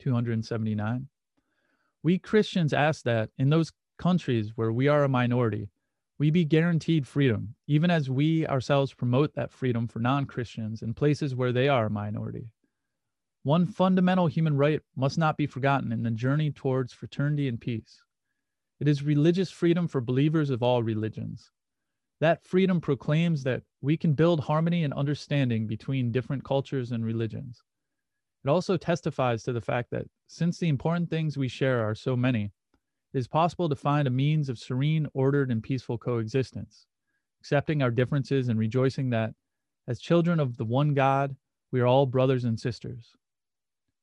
279. 0.01 1.09
We 2.03 2.19
Christians 2.19 2.73
ask 2.73 3.05
that 3.05 3.31
in 3.39 3.51
those 3.51 3.73
countries 3.99 4.53
where 4.57 4.73
we 4.73 4.89
are 4.89 5.05
a 5.05 5.09
minority, 5.09 5.69
we 6.19 6.31
be 6.31 6.45
guaranteed 6.45 7.07
freedom, 7.07 7.55
even 7.67 7.91
as 7.91 8.11
we 8.11 8.47
ourselves 8.47 8.95
promote 8.95 9.35
that 9.35 9.53
freedom 9.53 9.87
for 9.87 10.01
non 10.01 10.25
Christians 10.27 10.83
in 10.83 10.95
places 10.95 11.35
where 11.35 11.53
they 11.53 11.69
are 11.69 11.87
a 11.87 11.91
minority. 11.91 12.49
One 13.43 13.67
fundamental 13.67 14.27
human 14.27 14.57
right 14.57 14.81
must 14.97 15.17
not 15.17 15.37
be 15.37 15.47
forgotten 15.47 15.93
in 15.93 16.03
the 16.03 16.11
journey 16.11 16.51
towards 16.51 16.93
fraternity 16.93 17.49
and 17.49 17.61
peace. 17.61 18.03
It 18.81 18.89
is 18.89 19.03
religious 19.03 19.51
freedom 19.51 19.87
for 19.87 20.01
believers 20.01 20.49
of 20.49 20.63
all 20.63 20.83
religions. 20.83 21.51
That 22.21 22.47
freedom 22.47 22.81
proclaims 22.81 23.43
that 23.43 23.63
we 23.83 23.97
can 23.97 24.15
build 24.15 24.41
harmony 24.41 24.85
and 24.85 24.95
understanding 24.95 25.67
between 25.67 26.13
different 26.13 26.45
cultures 26.45 26.91
and 26.91 27.05
religions. 27.05 27.63
It 28.43 28.49
also 28.49 28.79
testifies 28.79 29.43
to 29.45 29.53
the 29.53 29.61
fact 29.61 29.91
that 29.91 30.07
since 30.27 30.59
the 30.59 30.69
important 30.69 31.11
things 31.11 31.37
we 31.37 31.49
share 31.49 31.85
are 31.85 31.95
so 31.95 32.17
many, 32.17 32.53
it 33.13 33.19
is 33.19 33.29
possible 33.29 33.69
to 33.69 33.77
find 33.77 34.09
a 34.09 34.11
means 34.11 34.49
of 34.49 34.59
serene, 34.59 35.07
ordered, 35.13 35.51
and 35.51 35.63
peaceful 35.63 35.99
coexistence, 35.99 36.87
accepting 37.41 37.83
our 37.83 37.91
differences 37.91 38.49
and 38.49 38.59
rejoicing 38.59 39.11
that, 39.11 39.35
as 39.89 40.01
children 40.01 40.41
of 40.41 40.57
the 40.57 40.65
one 40.65 40.95
God, 40.95 41.37
we 41.71 41.81
are 41.81 41.87
all 41.87 42.07
brothers 42.07 42.45
and 42.45 42.59
sisters. 42.59 43.15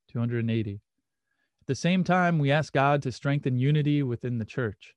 280. 0.09 0.81
The 1.67 1.75
same 1.75 2.05
time, 2.05 2.39
we 2.39 2.49
ask 2.49 2.71
God 2.71 3.01
to 3.03 3.11
strengthen 3.11 3.59
unity 3.59 4.01
within 4.01 4.37
the 4.37 4.45
church, 4.45 4.95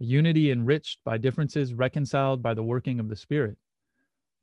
a 0.00 0.04
unity 0.04 0.50
enriched 0.50 0.98
by 1.04 1.18
differences 1.18 1.72
reconciled 1.72 2.42
by 2.42 2.52
the 2.52 2.64
working 2.64 2.98
of 2.98 3.08
the 3.08 3.14
Spirit. 3.14 3.58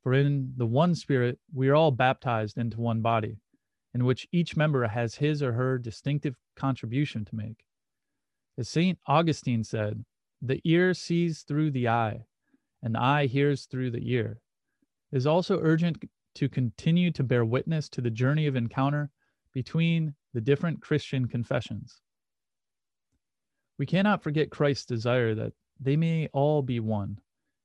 For 0.02 0.14
in 0.14 0.54
the 0.56 0.64
one 0.64 0.94
Spirit, 0.94 1.38
we 1.52 1.68
are 1.68 1.74
all 1.74 1.90
baptized 1.90 2.56
into 2.56 2.80
one 2.80 3.02
body 3.02 3.36
in 3.92 4.06
which 4.06 4.28
each 4.32 4.56
member 4.56 4.86
has 4.86 5.16
his 5.16 5.42
or 5.42 5.52
her 5.52 5.76
distinctive 5.76 6.36
contribution 6.56 7.26
to 7.26 7.36
make. 7.36 7.64
As 8.56 8.68
St. 8.70 8.98
Augustine 9.06 9.62
said, 9.62 10.04
the 10.40 10.62
ear 10.64 10.94
sees 10.94 11.42
through 11.42 11.72
the 11.72 11.88
eye, 11.88 12.24
and 12.82 12.94
the 12.94 13.00
eye 13.02 13.26
hears 13.26 13.66
through 13.66 13.90
the 13.90 14.10
ear. 14.10 14.40
It 15.12 15.16
is 15.16 15.26
also 15.26 15.60
urgent 15.60 16.02
to 16.36 16.48
continue 16.48 17.10
to 17.10 17.22
bear 17.22 17.44
witness 17.44 17.90
to 17.90 18.00
the 18.00 18.10
journey 18.10 18.46
of 18.46 18.56
encounter 18.56 19.10
between 19.58 20.14
the 20.34 20.40
different 20.40 20.80
Christian 20.80 21.26
confessions. 21.26 22.00
We 23.76 23.86
cannot 23.86 24.22
forget 24.22 24.52
Christ's 24.52 24.86
desire 24.86 25.34
that 25.34 25.52
they 25.80 25.96
may 25.96 26.28
all 26.32 26.62
be 26.62 26.78
one. 26.78 27.18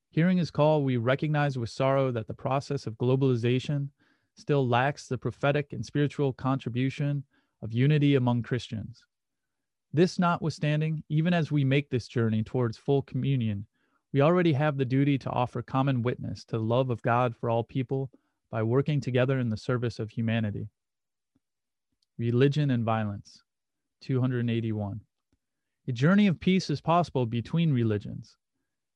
Hearing 0.09 0.39
his 0.39 0.49
call, 0.49 0.83
we 0.83 0.97
recognize 0.97 1.55
with 1.55 1.69
sorrow 1.69 2.09
that 2.09 2.25
the 2.25 2.33
process 2.33 2.87
of 2.87 2.97
globalization 2.97 3.89
still 4.33 4.67
lacks 4.67 5.07
the 5.07 5.19
prophetic 5.19 5.71
and 5.71 5.85
spiritual 5.85 6.33
contribution 6.33 7.25
of 7.61 7.73
unity 7.73 8.15
among 8.15 8.41
Christians. 8.41 9.03
This 9.93 10.17
notwithstanding, 10.17 11.03
even 11.09 11.31
as 11.31 11.51
we 11.51 11.63
make 11.63 11.91
this 11.91 12.07
journey 12.07 12.41
towards 12.41 12.75
full 12.75 13.03
communion, 13.03 13.67
we 14.11 14.21
already 14.21 14.53
have 14.53 14.77
the 14.77 14.85
duty 14.85 15.19
to 15.19 15.29
offer 15.29 15.61
common 15.61 16.01
witness 16.01 16.43
to 16.45 16.57
the 16.57 16.63
love 16.63 16.89
of 16.89 17.03
God 17.03 17.35
for 17.35 17.51
all 17.51 17.63
people 17.63 18.09
by 18.49 18.63
working 18.63 18.99
together 18.99 19.37
in 19.37 19.51
the 19.51 19.57
service 19.57 19.99
of 19.99 20.09
humanity. 20.09 20.69
Religion 22.19 22.69
and 22.69 22.83
Violence, 22.83 23.41
281. 24.01 25.01
A 25.87 25.91
journey 25.91 26.27
of 26.27 26.39
peace 26.39 26.69
is 26.69 26.79
possible 26.79 27.25
between 27.25 27.73
religions. 27.73 28.37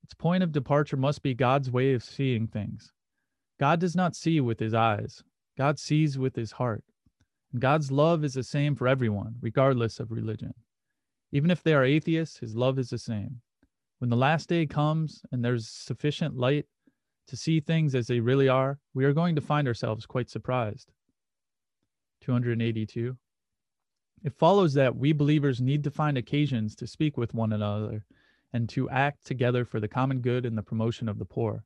Its 0.03 0.13
point 0.13 0.43
of 0.43 0.51
departure 0.51 0.97
must 0.97 1.23
be 1.23 1.33
God's 1.33 1.71
way 1.71 1.93
of 1.93 2.03
seeing 2.03 2.45
things. 2.45 2.93
God 3.59 3.79
does 3.79 3.95
not 3.95 4.15
see 4.15 4.39
with 4.39 4.59
his 4.59 4.75
eyes, 4.75 5.23
God 5.57 5.79
sees 5.79 6.19
with 6.19 6.35
his 6.35 6.51
heart. 6.51 6.83
And 7.51 7.59
God's 7.59 7.91
love 7.91 8.23
is 8.23 8.35
the 8.35 8.43
same 8.43 8.75
for 8.75 8.87
everyone, 8.87 9.37
regardless 9.41 9.99
of 9.99 10.11
religion. 10.11 10.53
Even 11.31 11.49
if 11.49 11.63
they 11.63 11.73
are 11.73 11.83
atheists, 11.83 12.37
his 12.37 12.55
love 12.55 12.77
is 12.77 12.91
the 12.91 12.99
same. 12.99 13.41
When 13.97 14.11
the 14.11 14.15
last 14.15 14.47
day 14.47 14.67
comes 14.67 15.23
and 15.31 15.43
there's 15.43 15.67
sufficient 15.67 16.37
light 16.37 16.67
to 17.25 17.35
see 17.35 17.61
things 17.61 17.95
as 17.95 18.05
they 18.05 18.19
really 18.19 18.47
are, 18.47 18.77
we 18.93 19.05
are 19.05 19.13
going 19.13 19.33
to 19.35 19.41
find 19.41 19.67
ourselves 19.67 20.05
quite 20.05 20.29
surprised. 20.29 20.91
282. 22.21 23.17
It 24.23 24.33
follows 24.33 24.73
that 24.73 24.95
we 24.95 25.13
believers 25.13 25.61
need 25.61 25.83
to 25.83 25.91
find 25.91 26.17
occasions 26.17 26.75
to 26.75 26.87
speak 26.87 27.17
with 27.17 27.33
one 27.33 27.53
another 27.53 28.05
and 28.53 28.67
to 28.69 28.89
act 28.89 29.25
together 29.25 29.65
for 29.65 29.79
the 29.79 29.87
common 29.87 30.21
good 30.21 30.45
and 30.45 30.57
the 30.57 30.63
promotion 30.63 31.07
of 31.07 31.19
the 31.19 31.25
poor. 31.25 31.63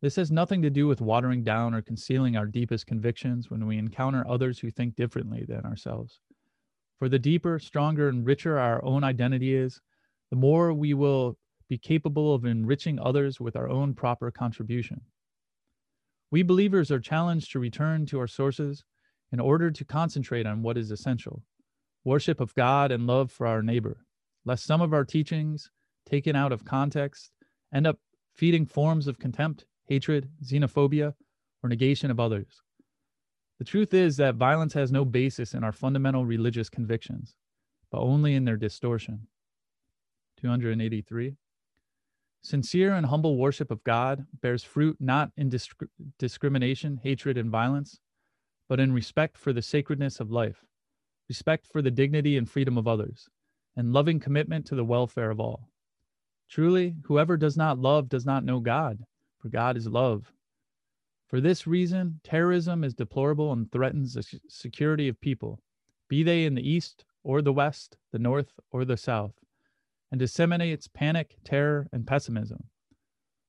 This 0.00 0.16
has 0.16 0.32
nothing 0.32 0.62
to 0.62 0.70
do 0.70 0.88
with 0.88 1.00
watering 1.00 1.44
down 1.44 1.74
or 1.74 1.82
concealing 1.82 2.36
our 2.36 2.46
deepest 2.46 2.86
convictions 2.86 3.50
when 3.50 3.66
we 3.66 3.78
encounter 3.78 4.26
others 4.26 4.58
who 4.58 4.70
think 4.70 4.96
differently 4.96 5.44
than 5.46 5.64
ourselves. 5.64 6.18
For 6.98 7.08
the 7.08 7.20
deeper, 7.20 7.58
stronger, 7.58 8.08
and 8.08 8.26
richer 8.26 8.58
our 8.58 8.84
own 8.84 9.04
identity 9.04 9.54
is, 9.54 9.80
the 10.30 10.36
more 10.36 10.72
we 10.72 10.94
will 10.94 11.36
be 11.68 11.78
capable 11.78 12.34
of 12.34 12.44
enriching 12.44 12.98
others 12.98 13.40
with 13.40 13.54
our 13.54 13.68
own 13.68 13.94
proper 13.94 14.30
contribution. 14.30 15.00
We 16.32 16.42
believers 16.42 16.90
are 16.90 17.00
challenged 17.00 17.52
to 17.52 17.60
return 17.60 18.06
to 18.06 18.18
our 18.18 18.26
sources 18.26 18.84
in 19.32 19.40
order 19.40 19.70
to 19.70 19.84
concentrate 19.84 20.46
on 20.46 20.62
what 20.62 20.76
is 20.76 20.90
essential 20.90 21.42
worship 22.04 22.40
of 22.40 22.54
God 22.54 22.90
and 22.90 23.06
love 23.06 23.30
for 23.30 23.46
our 23.46 23.62
neighbor, 23.62 24.04
lest 24.44 24.64
some 24.64 24.80
of 24.80 24.92
our 24.92 25.04
teachings, 25.04 25.70
taken 26.04 26.34
out 26.34 26.52
of 26.52 26.64
context, 26.64 27.30
end 27.72 27.86
up 27.86 27.98
feeding 28.34 28.66
forms 28.66 29.06
of 29.06 29.18
contempt 29.18 29.64
hatred, 29.86 30.30
xenophobia, 30.42 31.12
or 31.62 31.68
negation 31.68 32.10
of 32.10 32.18
others. 32.18 32.62
The 33.58 33.64
truth 33.64 33.92
is 33.92 34.16
that 34.16 34.36
violence 34.36 34.72
has 34.74 34.90
no 34.90 35.04
basis 35.04 35.54
in 35.54 35.62
our 35.62 35.72
fundamental 35.72 36.24
religious 36.24 36.70
convictions, 36.70 37.34
but 37.90 38.00
only 38.00 38.34
in 38.34 38.44
their 38.44 38.56
distortion. 38.56 39.26
283. 40.40 41.36
Sincere 42.42 42.94
and 42.94 43.06
humble 43.06 43.36
worship 43.36 43.70
of 43.70 43.84
God 43.84 44.26
bears 44.40 44.64
fruit 44.64 44.96
not 44.98 45.30
in 45.36 45.48
disc- 45.48 45.84
discrimination, 46.18 46.98
hatred, 47.02 47.36
and 47.36 47.50
violence, 47.50 48.00
but 48.72 48.80
in 48.80 48.90
respect 48.90 49.36
for 49.36 49.52
the 49.52 49.60
sacredness 49.60 50.18
of 50.18 50.30
life, 50.30 50.64
respect 51.28 51.66
for 51.66 51.82
the 51.82 51.90
dignity 51.90 52.38
and 52.38 52.48
freedom 52.48 52.78
of 52.78 52.88
others, 52.88 53.28
and 53.76 53.92
loving 53.92 54.18
commitment 54.18 54.64
to 54.64 54.74
the 54.74 54.82
welfare 54.82 55.30
of 55.30 55.38
all. 55.38 55.68
Truly, 56.48 56.96
whoever 57.04 57.36
does 57.36 57.54
not 57.54 57.78
love 57.78 58.08
does 58.08 58.24
not 58.24 58.46
know 58.46 58.60
God, 58.60 59.04
for 59.38 59.50
God 59.50 59.76
is 59.76 59.86
love. 59.86 60.32
For 61.26 61.38
this 61.38 61.66
reason, 61.66 62.20
terrorism 62.24 62.82
is 62.82 62.94
deplorable 62.94 63.52
and 63.52 63.70
threatens 63.70 64.14
the 64.14 64.40
security 64.48 65.06
of 65.06 65.20
people, 65.20 65.60
be 66.08 66.22
they 66.22 66.46
in 66.46 66.54
the 66.54 66.66
East 66.66 67.04
or 67.22 67.42
the 67.42 67.52
West, 67.52 67.98
the 68.10 68.18
North 68.18 68.54
or 68.70 68.86
the 68.86 68.96
South, 68.96 69.34
and 70.10 70.18
disseminates 70.18 70.88
panic, 70.88 71.36
terror, 71.44 71.88
and 71.92 72.06
pessimism. 72.06 72.64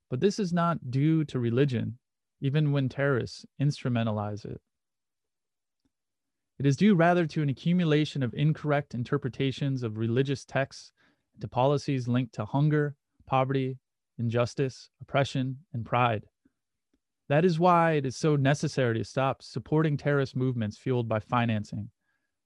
But 0.10 0.20
this 0.20 0.38
is 0.38 0.52
not 0.52 0.92
due 0.92 1.24
to 1.24 1.40
religion, 1.40 1.98
even 2.42 2.74
when 2.74 2.90
terrorists 2.90 3.46
instrumentalize 3.58 4.44
it. 4.44 4.60
It 6.64 6.68
is 6.68 6.78
due 6.78 6.96
rather 6.96 7.28
to 7.28 7.42
an 7.42 7.50
accumulation 7.50 8.24
of 8.24 8.34
incorrect 8.34 8.94
interpretations 8.94 9.84
of 9.84 9.98
religious 9.98 10.46
texts 10.46 10.94
to 11.42 11.48
policies 11.50 12.08
linked 12.08 12.36
to 12.36 12.46
hunger, 12.46 12.96
poverty, 13.26 13.80
injustice, 14.18 14.90
oppression, 15.02 15.58
and 15.74 15.86
pride. 15.86 16.24
That 17.28 17.44
is 17.44 17.60
why 17.60 17.96
it 17.96 18.06
is 18.06 18.16
so 18.16 18.38
necessary 18.38 18.98
to 18.98 19.04
stop 19.04 19.42
supporting 19.42 19.98
terrorist 19.98 20.38
movements 20.38 20.78
fueled 20.78 21.10
by 21.10 21.20
financing, 21.20 21.90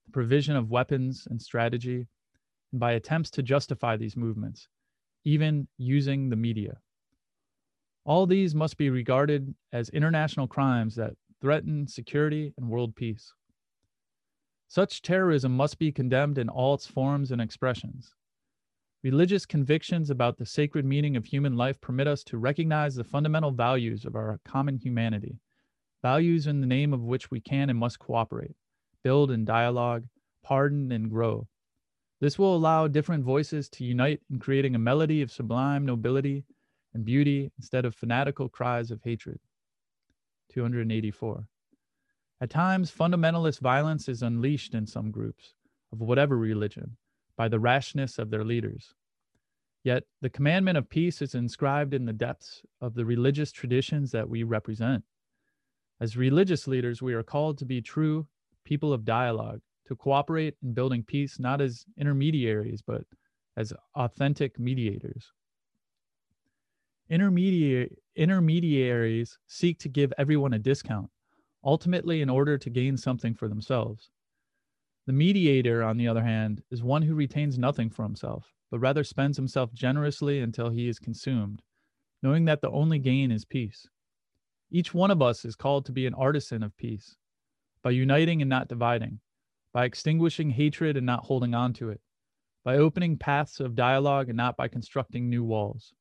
the 0.07 0.11
provision 0.11 0.55
of 0.55 0.71
weapons 0.71 1.27
and 1.29 1.39
strategy, 1.39 2.07
and 2.71 2.79
by 2.79 2.93
attempts 2.93 3.29
to 3.29 3.43
justify 3.43 3.97
these 3.97 4.17
movements, 4.17 4.67
even 5.25 5.67
using 5.77 6.29
the 6.29 6.35
media. 6.35 6.79
All 8.03 8.25
these 8.25 8.55
must 8.55 8.77
be 8.77 8.89
regarded 8.89 9.53
as 9.71 9.89
international 9.89 10.47
crimes 10.47 10.95
that 10.95 11.13
threaten 11.39 11.85
security 11.87 12.55
and 12.57 12.67
world 12.67 12.95
peace. 12.95 13.31
Such 14.67 15.01
terrorism 15.01 15.55
must 15.55 15.79
be 15.79 15.91
condemned 15.91 16.37
in 16.37 16.49
all 16.49 16.73
its 16.73 16.87
forms 16.87 17.31
and 17.31 17.41
expressions. 17.41 18.13
Religious 19.03 19.45
convictions 19.45 20.09
about 20.09 20.37
the 20.37 20.45
sacred 20.45 20.83
meaning 20.83 21.15
of 21.15 21.25
human 21.25 21.55
life 21.55 21.79
permit 21.79 22.07
us 22.07 22.23
to 22.25 22.37
recognize 22.37 22.95
the 22.95 23.03
fundamental 23.03 23.51
values 23.51 24.03
of 24.03 24.15
our 24.15 24.39
common 24.43 24.77
humanity, 24.77 25.39
values 26.01 26.47
in 26.47 26.59
the 26.59 26.67
name 26.67 26.93
of 26.93 27.03
which 27.03 27.31
we 27.31 27.39
can 27.39 27.69
and 27.69 27.79
must 27.79 27.99
cooperate, 27.99 28.55
build 29.03 29.31
and 29.31 29.45
dialogue, 29.45 30.05
pardon 30.43 30.91
and 30.91 31.09
grow. 31.09 31.47
This 32.19 32.37
will 32.37 32.55
allow 32.55 32.87
different 32.87 33.23
voices 33.23 33.69
to 33.69 33.85
unite 33.85 34.21
in 34.29 34.39
creating 34.39 34.75
a 34.75 34.79
melody 34.79 35.21
of 35.21 35.31
sublime 35.31 35.85
nobility 35.85 36.43
and 36.93 37.05
beauty 37.05 37.51
instead 37.57 37.85
of 37.85 37.95
fanatical 37.95 38.49
cries 38.49 38.91
of 38.91 39.01
hatred. 39.03 39.39
284. 40.49 41.47
At 42.39 42.51
times, 42.51 42.91
fundamentalist 42.91 43.59
violence 43.59 44.07
is 44.07 44.21
unleashed 44.21 44.75
in 44.75 44.85
some 44.85 45.11
groups, 45.11 45.55
of 45.91 45.99
whatever 45.99 46.37
religion, 46.37 46.97
by 47.35 47.47
the 47.47 47.59
rashness 47.59 48.19
of 48.19 48.29
their 48.29 48.43
leaders. 48.43 48.93
Yet 49.83 50.03
the 50.21 50.29
commandment 50.29 50.77
of 50.77 50.89
peace 50.89 51.21
is 51.21 51.33
inscribed 51.33 51.93
in 51.93 52.05
the 52.05 52.13
depths 52.13 52.61
of 52.81 52.93
the 52.93 53.05
religious 53.05 53.51
traditions 53.51 54.11
that 54.11 54.29
we 54.29 54.43
represent. 54.43 55.03
As 55.99 56.17
religious 56.17 56.67
leaders, 56.67 57.01
we 57.01 57.13
are 57.13 57.23
called 57.23 57.57
to 57.57 57.65
be 57.65 57.81
true 57.81 58.27
people 58.63 58.93
of 58.93 59.05
dialogue, 59.05 59.61
to 59.85 59.95
cooperate 59.95 60.55
in 60.61 60.73
building 60.73 61.01
peace 61.01 61.39
not 61.39 61.61
as 61.61 61.85
intermediaries, 61.97 62.83
but 62.85 63.03
as 63.55 63.73
authentic 63.95 64.59
mediators. 64.59 65.31
Intermediaries 67.09 69.39
seek 69.47 69.79
to 69.79 69.89
give 69.89 70.13
everyone 70.17 70.53
a 70.53 70.59
discount, 70.59 71.09
ultimately, 71.63 72.21
in 72.21 72.29
order 72.29 72.57
to 72.57 72.69
gain 72.69 72.97
something 72.97 73.33
for 73.33 73.47
themselves. 73.47 74.09
The 75.05 75.13
mediator, 75.13 75.83
on 75.83 75.97
the 75.97 76.07
other 76.07 76.23
hand, 76.23 76.63
is 76.69 76.83
one 76.83 77.01
who 77.01 77.15
retains 77.15 77.57
nothing 77.57 77.89
for 77.89 78.03
himself, 78.03 78.53
but 78.69 78.79
rather 78.79 79.03
spends 79.03 79.37
himself 79.37 79.73
generously 79.73 80.39
until 80.39 80.69
he 80.69 80.89
is 80.89 80.99
consumed, 80.99 81.61
knowing 82.21 82.45
that 82.45 82.61
the 82.61 82.71
only 82.71 82.99
gain 82.99 83.31
is 83.31 83.45
peace. 83.45 83.87
Each 84.69 84.93
one 84.93 85.11
of 85.11 85.21
us 85.21 85.45
is 85.45 85.55
called 85.55 85.85
to 85.85 85.93
be 85.93 86.05
an 86.05 86.13
artisan 86.13 86.61
of 86.61 86.75
peace, 86.75 87.15
by 87.81 87.91
uniting 87.91 88.41
and 88.41 88.49
not 88.49 88.67
dividing, 88.67 89.21
by 89.71 89.85
extinguishing 89.85 90.49
hatred 90.49 90.97
and 90.97 91.05
not 91.05 91.25
holding 91.25 91.53
on 91.53 91.71
to 91.73 91.89
it, 91.89 92.01
by 92.65 92.75
opening 92.75 93.17
paths 93.17 93.61
of 93.61 93.75
dialogue 93.75 94.27
and 94.27 94.35
not 94.35 94.57
by 94.57 94.67
constructing 94.67 95.29
new 95.29 95.43
walls. 95.43 95.93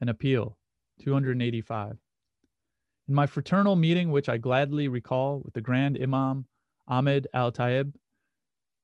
An 0.00 0.08
appeal, 0.08 0.58
285. 1.00 1.98
In 3.06 3.14
my 3.14 3.26
fraternal 3.26 3.76
meeting, 3.76 4.10
which 4.10 4.28
I 4.28 4.38
gladly 4.38 4.88
recall 4.88 5.40
with 5.44 5.52
the 5.52 5.60
Grand 5.60 5.98
Imam 6.00 6.46
Ahmed 6.88 7.26
Al 7.34 7.52
Taib, 7.52 7.92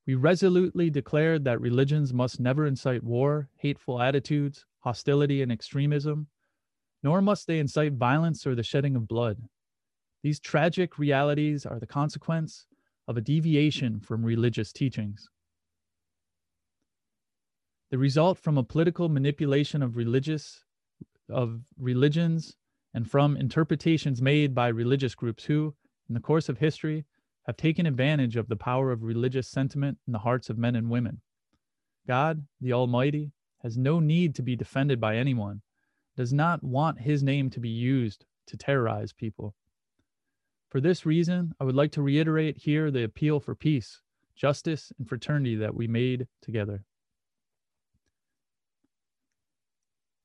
we 0.06 0.14
resolutely 0.14 0.90
declared 0.90 1.44
that 1.44 1.60
religions 1.60 2.12
must 2.12 2.40
never 2.40 2.66
incite 2.66 3.02
war, 3.02 3.48
hateful 3.56 4.00
attitudes, 4.00 4.66
hostility, 4.80 5.40
and 5.40 5.50
extremism, 5.50 6.26
nor 7.02 7.22
must 7.22 7.46
they 7.46 7.58
incite 7.58 7.94
violence 7.94 8.46
or 8.46 8.54
the 8.54 8.62
shedding 8.62 8.94
of 8.94 9.08
blood. 9.08 9.38
These 10.22 10.40
tragic 10.40 10.98
realities 10.98 11.64
are 11.64 11.78
the 11.78 11.86
consequence 11.86 12.66
of 13.08 13.16
a 13.16 13.22
deviation 13.22 14.00
from 14.00 14.22
religious 14.22 14.72
teachings. 14.72 15.28
The 17.90 17.98
result 17.98 18.38
from 18.38 18.58
a 18.58 18.62
political 18.62 19.08
manipulation 19.08 19.82
of 19.82 19.96
religious 19.96 20.62
of 21.28 21.62
religions 21.78 22.56
and 22.92 23.10
from 23.10 23.36
interpretations 23.36 24.20
made 24.20 24.54
by 24.54 24.68
religious 24.68 25.14
groups 25.14 25.44
who, 25.44 25.74
in 26.08 26.14
the 26.14 26.20
course 26.20 26.48
of 26.48 26.58
history, 26.58 27.04
have 27.44 27.56
taken 27.56 27.86
advantage 27.86 28.36
of 28.36 28.48
the 28.48 28.56
power 28.56 28.90
of 28.90 29.02
religious 29.02 29.48
sentiment 29.48 29.98
in 30.06 30.12
the 30.12 30.18
hearts 30.18 30.50
of 30.50 30.58
men 30.58 30.76
and 30.76 30.90
women. 30.90 31.20
God, 32.06 32.44
the 32.60 32.72
Almighty, 32.72 33.32
has 33.62 33.76
no 33.76 34.00
need 34.00 34.34
to 34.34 34.42
be 34.42 34.56
defended 34.56 35.00
by 35.00 35.16
anyone, 35.16 35.62
does 36.16 36.32
not 36.32 36.62
want 36.62 37.00
his 37.00 37.22
name 37.22 37.50
to 37.50 37.60
be 37.60 37.68
used 37.68 38.24
to 38.46 38.56
terrorize 38.56 39.12
people. 39.12 39.54
For 40.68 40.80
this 40.80 41.06
reason, 41.06 41.52
I 41.60 41.64
would 41.64 41.74
like 41.74 41.92
to 41.92 42.02
reiterate 42.02 42.58
here 42.58 42.90
the 42.90 43.04
appeal 43.04 43.40
for 43.40 43.54
peace, 43.54 44.00
justice, 44.36 44.92
and 44.98 45.08
fraternity 45.08 45.56
that 45.56 45.74
we 45.74 45.86
made 45.86 46.26
together. 46.42 46.84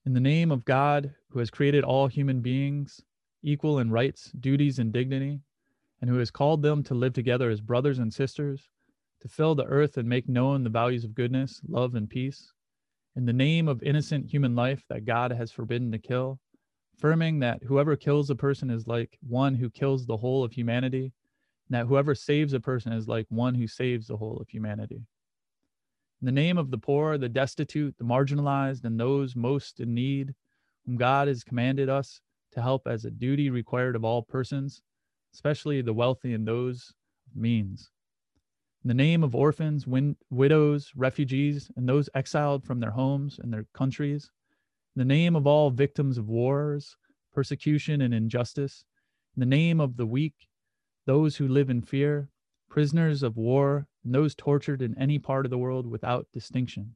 In 0.06 0.14
the 0.14 0.20
name 0.20 0.52
of 0.52 0.66
God, 0.66 1.16
who 1.30 1.40
has 1.40 1.50
created 1.50 1.84
all 1.84 2.08
human 2.08 2.42
beings 2.42 3.02
equal 3.42 3.80
in 3.80 3.90
rights, 3.90 4.32
duties, 4.40 4.78
and 4.78 4.94
dignity, 4.94 5.40
and 6.00 6.08
who 6.08 6.20
has 6.20 6.30
called 6.30 6.62
them 6.62 6.84
to 6.84 6.94
live 6.94 7.14
together 7.14 7.50
as 7.50 7.60
brothers 7.60 7.98
and 7.98 8.14
sisters, 8.14 8.70
to 9.22 9.28
fill 9.28 9.56
the 9.56 9.66
earth 9.66 9.98
and 9.98 10.08
make 10.08 10.30
known 10.30 10.64
the 10.64 10.70
values 10.70 11.06
of 11.06 11.16
goodness, 11.16 11.60
love, 11.68 11.96
and 11.96 12.08
peace, 12.08 12.54
in 13.16 13.26
the 13.26 13.34
name 13.34 13.68
of 13.68 13.82
innocent 13.82 14.30
human 14.30 14.56
life 14.56 14.84
that 14.90 15.06
God 15.06 15.32
has 15.32 15.52
forbidden 15.52 15.92
to 15.92 15.98
kill, 15.98 16.40
affirming 16.96 17.40
that 17.40 17.64
whoever 17.64 17.96
kills 17.96 18.30
a 18.30 18.36
person 18.36 18.70
is 18.70 18.86
like 18.86 19.18
one 19.28 19.56
who 19.56 19.72
kills 19.72 20.06
the 20.06 20.18
whole 20.18 20.44
of 20.44 20.52
humanity, 20.52 21.14
and 21.68 21.76
that 21.76 21.88
whoever 21.88 22.14
saves 22.14 22.54
a 22.54 22.60
person 22.60 22.94
is 22.94 23.08
like 23.08 23.26
one 23.30 23.56
who 23.56 23.66
saves 23.66 24.06
the 24.06 24.18
whole 24.18 24.38
of 24.38 24.48
humanity. 24.50 25.02
In 26.26 26.34
the 26.34 26.42
name 26.42 26.58
of 26.58 26.72
the 26.72 26.80
poor, 26.80 27.20
the 27.20 27.30
destitute, 27.30 27.96
the 28.00 28.04
marginalized, 28.04 28.84
and 28.84 29.00
those 29.00 29.36
most 29.36 29.80
in 29.80 29.94
need, 29.94 30.34
whom 30.84 30.98
God 30.98 31.28
has 31.28 31.44
commanded 31.44 31.88
us 31.88 32.20
to 32.54 32.64
help 32.64 32.88
as 32.88 33.06
a 33.06 33.12
duty 33.12 33.52
required 33.52 33.96
of 33.96 34.04
all 34.04 34.24
persons, 34.24 34.82
especially 35.36 35.84
the 35.84 35.94
wealthy 35.94 36.34
and 36.34 36.48
those 36.48 36.96
of 37.30 37.40
means. 37.40 37.92
In 38.84 38.88
the 38.88 38.96
name 38.96 39.24
of 39.24 39.36
orphans, 39.36 39.86
win- 39.86 40.18
widows, 40.32 40.92
refugees, 40.96 41.70
and 41.76 41.88
those 41.88 42.10
exiled 42.16 42.64
from 42.64 42.80
their 42.80 42.90
homes 42.90 43.38
and 43.38 43.54
their 43.54 43.68
countries, 43.76 44.32
in 44.96 45.02
the 45.02 45.06
name 45.06 45.36
of 45.36 45.46
all 45.46 45.70
victims 45.70 46.18
of 46.18 46.28
wars, 46.28 46.98
persecution, 47.36 48.02
and 48.02 48.16
injustice, 48.16 48.84
in 49.36 49.42
the 49.42 49.46
name 49.46 49.80
of 49.80 49.96
the 49.96 50.08
weak, 50.08 50.48
those 51.06 51.36
who 51.36 51.48
live 51.48 51.70
in 51.70 51.84
fear, 51.84 52.32
prisoners 52.76 53.24
of 53.24 53.38
war, 53.38 53.88
and 54.04 54.14
those 54.14 54.36
tortured 54.36 54.82
in 54.82 54.98
any 54.98 55.18
part 55.18 55.46
of 55.46 55.50
the 55.50 55.58
world 55.58 55.88
without 55.88 56.28
distinction. 56.34 56.94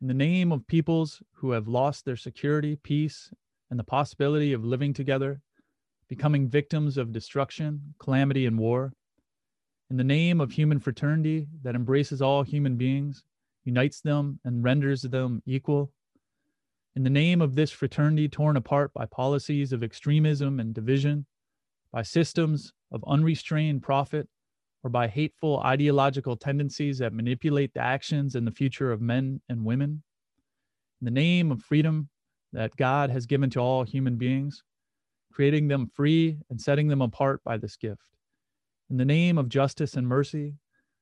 In 0.00 0.08
the 0.08 0.14
name 0.14 0.50
of 0.50 0.66
peoples 0.66 1.22
who 1.34 1.52
have 1.52 1.68
lost 1.68 2.04
their 2.04 2.16
security, 2.16 2.74
peace, 2.74 3.32
and 3.70 3.78
the 3.78 3.84
possibility 3.84 4.52
of 4.52 4.64
living 4.64 4.92
together, 4.92 5.42
becoming 6.08 6.48
victims 6.48 6.98
of 6.98 7.12
destruction, 7.12 7.94
calamity, 8.00 8.46
and 8.46 8.58
war. 8.58 8.94
In 9.88 9.96
the 9.96 10.02
name 10.02 10.40
of 10.40 10.50
human 10.50 10.80
fraternity 10.80 11.46
that 11.62 11.76
embraces 11.76 12.20
all 12.20 12.42
human 12.42 12.74
beings, 12.74 13.22
unites 13.62 14.00
them, 14.00 14.40
and 14.44 14.64
renders 14.64 15.02
them 15.02 15.40
equal. 15.46 15.92
In 16.96 17.04
the 17.04 17.10
name 17.10 17.40
of 17.40 17.54
this 17.54 17.70
fraternity 17.70 18.28
torn 18.28 18.56
apart 18.56 18.92
by 18.92 19.06
policies 19.06 19.72
of 19.72 19.84
extremism 19.84 20.58
and 20.58 20.74
division, 20.74 21.26
by 21.92 22.02
systems 22.02 22.72
of 22.90 23.04
unrestrained 23.06 23.82
profit, 23.82 24.28
or 24.82 24.90
by 24.90 25.08
hateful 25.08 25.60
ideological 25.60 26.36
tendencies 26.36 26.98
that 26.98 27.12
manipulate 27.12 27.74
the 27.74 27.80
actions 27.80 28.34
and 28.34 28.46
the 28.46 28.52
future 28.52 28.92
of 28.92 29.00
men 29.00 29.40
and 29.48 29.64
women. 29.64 30.02
In 31.00 31.04
the 31.04 31.10
name 31.10 31.50
of 31.50 31.62
freedom 31.62 32.08
that 32.52 32.76
God 32.76 33.10
has 33.10 33.26
given 33.26 33.50
to 33.50 33.60
all 33.60 33.84
human 33.84 34.16
beings, 34.16 34.62
creating 35.32 35.68
them 35.68 35.90
free 35.94 36.38
and 36.50 36.60
setting 36.60 36.88
them 36.88 37.02
apart 37.02 37.42
by 37.44 37.56
this 37.56 37.76
gift. 37.76 38.02
In 38.90 38.96
the 38.96 39.04
name 39.04 39.36
of 39.36 39.48
justice 39.48 39.94
and 39.94 40.08
mercy, 40.08 40.54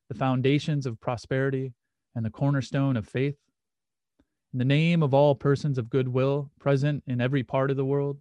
the 0.08 0.14
foundations 0.14 0.86
of 0.86 1.00
prosperity 1.00 1.72
and 2.14 2.24
the 2.24 2.30
cornerstone 2.30 2.96
of 2.96 3.06
faith. 3.06 3.36
In 4.52 4.58
the 4.58 4.64
name 4.64 5.02
of 5.02 5.14
all 5.14 5.34
persons 5.34 5.78
of 5.78 5.90
goodwill 5.90 6.50
present 6.58 7.04
in 7.06 7.20
every 7.20 7.42
part 7.42 7.70
of 7.70 7.76
the 7.76 7.84
world, 7.84 8.18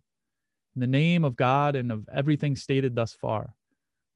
in 0.76 0.82
the 0.82 0.88
name 0.88 1.24
of 1.24 1.36
God 1.36 1.76
and 1.76 1.92
of 1.92 2.08
everything 2.14 2.56
stated 2.56 2.96
thus 2.96 3.14
far, 3.14 3.54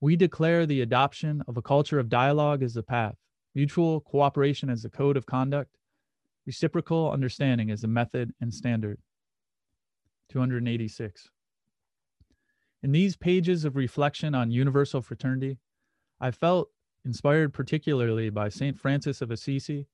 we 0.01 0.15
declare 0.15 0.65
the 0.65 0.81
adoption 0.81 1.41
of 1.47 1.57
a 1.57 1.61
culture 1.61 1.99
of 1.99 2.09
dialogue 2.09 2.61
as 2.61 2.73
the 2.73 2.83
path, 2.83 3.15
mutual 3.55 4.01
cooperation 4.01 4.69
as 4.69 4.83
the 4.83 4.89
code 4.89 5.17
of 5.17 5.25
conduct, 5.25 5.77
reciprocal 6.45 7.11
understanding 7.11 7.71
as 7.71 7.81
the 7.81 7.87
method 7.87 8.33
and 8.41 8.53
standard. 8.53 8.99
286. 10.29 11.29
In 12.83 12.91
these 12.91 13.15
pages 13.15 13.65
of 13.65 13.75
reflection 13.75 14.35
on 14.35 14.51
universal 14.51 15.01
fraternity, 15.01 15.57
I 16.19 16.31
felt 16.31 16.69
inspired 17.05 17.53
particularly 17.53 18.29
by 18.29 18.49
St. 18.49 18.77
Francis 18.77 19.21
of 19.21 19.31
Assisi, 19.31 19.87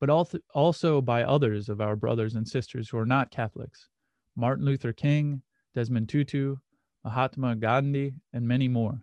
but 0.00 0.10
also 0.54 1.00
by 1.00 1.22
others 1.22 1.68
of 1.68 1.80
our 1.80 1.96
brothers 1.96 2.34
and 2.34 2.46
sisters 2.46 2.88
who 2.88 2.98
are 2.98 3.06
not 3.06 3.30
Catholics 3.30 3.88
Martin 4.36 4.66
Luther 4.66 4.92
King, 4.92 5.42
Desmond 5.76 6.08
Tutu, 6.08 6.56
Mahatma 7.04 7.54
Gandhi, 7.54 8.14
and 8.32 8.48
many 8.48 8.66
more. 8.66 9.02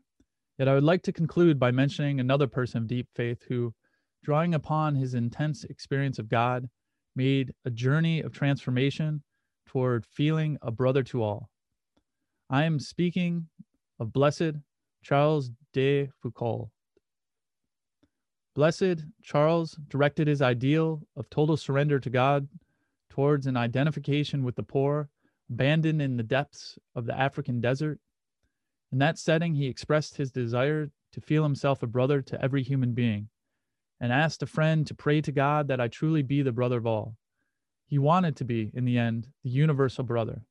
Yet 0.57 0.67
I 0.67 0.73
would 0.73 0.83
like 0.83 1.03
to 1.03 1.13
conclude 1.13 1.59
by 1.59 1.69
mentioning 1.69 2.19
another 2.19 2.47
person 2.47 2.79
of 2.79 2.87
deep 2.87 3.07
faith 3.13 3.43
who, 3.47 3.75
drawing 4.23 4.55
upon 4.55 4.95
his 4.95 5.13
intense 5.13 5.63
experience 5.65 6.17
of 6.17 6.29
God, 6.29 6.67
made 7.15 7.53
a 7.63 7.69
journey 7.69 8.21
of 8.21 8.33
transformation 8.33 9.21
toward 9.67 10.03
feeling 10.03 10.57
a 10.63 10.71
brother 10.71 11.03
to 11.03 11.21
all. 11.21 11.47
I 12.49 12.63
am 12.63 12.79
speaking 12.79 13.49
of 13.99 14.11
Blessed 14.11 14.53
Charles 15.03 15.51
de 15.73 16.09
Foucauld. 16.23 16.69
Blessed 18.55 19.05
Charles 19.21 19.77
directed 19.89 20.27
his 20.27 20.41
ideal 20.41 21.03
of 21.15 21.29
total 21.29 21.55
surrender 21.55 21.99
to 21.99 22.09
God 22.09 22.47
towards 23.11 23.45
an 23.45 23.57
identification 23.57 24.43
with 24.43 24.55
the 24.55 24.63
poor, 24.63 25.09
abandoned 25.49 26.01
in 26.01 26.17
the 26.17 26.23
depths 26.23 26.77
of 26.95 27.05
the 27.05 27.17
African 27.17 27.61
desert. 27.61 27.99
In 28.91 28.99
that 28.99 29.17
setting, 29.17 29.55
he 29.55 29.67
expressed 29.67 30.17
his 30.17 30.31
desire 30.31 30.91
to 31.13 31.21
feel 31.21 31.43
himself 31.43 31.83
a 31.83 31.87
brother 31.87 32.21
to 32.21 32.41
every 32.41 32.63
human 32.63 32.93
being 32.93 33.29
and 33.99 34.11
asked 34.11 34.43
a 34.43 34.47
friend 34.47 34.85
to 34.87 34.93
pray 34.93 35.21
to 35.21 35.31
God 35.31 35.67
that 35.67 35.79
I 35.79 35.87
truly 35.87 36.23
be 36.23 36.41
the 36.41 36.51
brother 36.51 36.77
of 36.77 36.85
all. 36.85 37.15
He 37.87 37.99
wanted 37.99 38.35
to 38.37 38.45
be, 38.45 38.71
in 38.73 38.85
the 38.85 38.97
end, 38.97 39.27
the 39.43 39.49
universal 39.49 40.03
brother. 40.03 40.41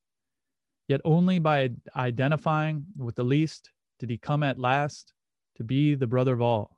Yet 0.88 1.00
only 1.04 1.38
by 1.38 1.70
identifying 1.96 2.86
with 2.96 3.16
the 3.16 3.24
least 3.24 3.70
did 3.98 4.10
he 4.10 4.18
come 4.18 4.42
at 4.42 4.58
last 4.58 5.12
to 5.56 5.64
be 5.64 5.94
the 5.94 6.06
brother 6.06 6.32
of 6.32 6.42
all. 6.42 6.76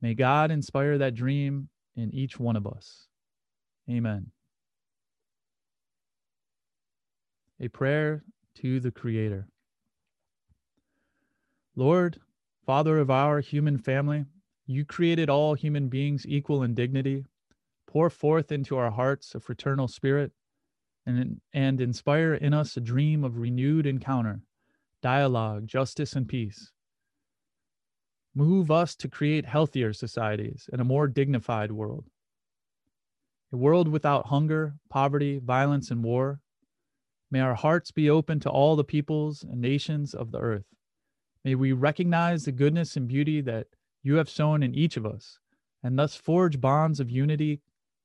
May 0.00 0.14
God 0.14 0.50
inspire 0.50 0.98
that 0.98 1.14
dream 1.14 1.68
in 1.96 2.12
each 2.14 2.38
one 2.38 2.56
of 2.56 2.66
us. 2.66 3.06
Amen. 3.88 4.30
A 7.60 7.68
prayer 7.68 8.24
to 8.56 8.80
the 8.80 8.90
Creator. 8.90 9.46
Lord, 11.76 12.18
Father 12.64 12.98
of 12.98 13.10
our 13.10 13.40
human 13.40 13.76
family, 13.76 14.24
you 14.66 14.84
created 14.84 15.28
all 15.28 15.54
human 15.54 15.88
beings 15.88 16.24
equal 16.26 16.62
in 16.62 16.74
dignity. 16.74 17.26
Pour 17.86 18.08
forth 18.08 18.50
into 18.52 18.76
our 18.76 18.90
hearts 18.90 19.34
a 19.34 19.40
fraternal 19.40 19.88
spirit 19.88 20.32
and, 21.04 21.40
and 21.52 21.80
inspire 21.80 22.34
in 22.34 22.54
us 22.54 22.76
a 22.76 22.80
dream 22.80 23.24
of 23.24 23.36
renewed 23.36 23.86
encounter, 23.86 24.40
dialogue, 25.02 25.66
justice, 25.66 26.14
and 26.14 26.28
peace. 26.28 26.70
Move 28.34 28.70
us 28.70 28.94
to 28.94 29.08
create 29.08 29.44
healthier 29.44 29.92
societies 29.92 30.70
and 30.72 30.80
a 30.80 30.84
more 30.84 31.08
dignified 31.08 31.72
world. 31.72 32.06
A 33.52 33.56
world 33.56 33.88
without 33.88 34.28
hunger, 34.28 34.76
poverty, 34.88 35.40
violence, 35.44 35.90
and 35.90 36.04
war. 36.04 36.40
May 37.30 37.40
our 37.40 37.54
hearts 37.54 37.92
be 37.92 38.10
open 38.10 38.40
to 38.40 38.50
all 38.50 38.74
the 38.74 38.84
peoples 38.84 39.44
and 39.44 39.60
nations 39.60 40.14
of 40.14 40.32
the 40.32 40.40
earth. 40.40 40.64
May 41.44 41.54
we 41.54 41.72
recognize 41.72 42.44
the 42.44 42.52
goodness 42.52 42.96
and 42.96 43.06
beauty 43.06 43.40
that 43.42 43.68
you 44.02 44.16
have 44.16 44.28
sown 44.28 44.62
in 44.62 44.74
each 44.74 44.96
of 44.96 45.06
us, 45.06 45.38
and 45.82 45.98
thus 45.98 46.16
forge 46.16 46.60
bonds 46.60 47.00
of 47.00 47.10
unity, 47.10 47.60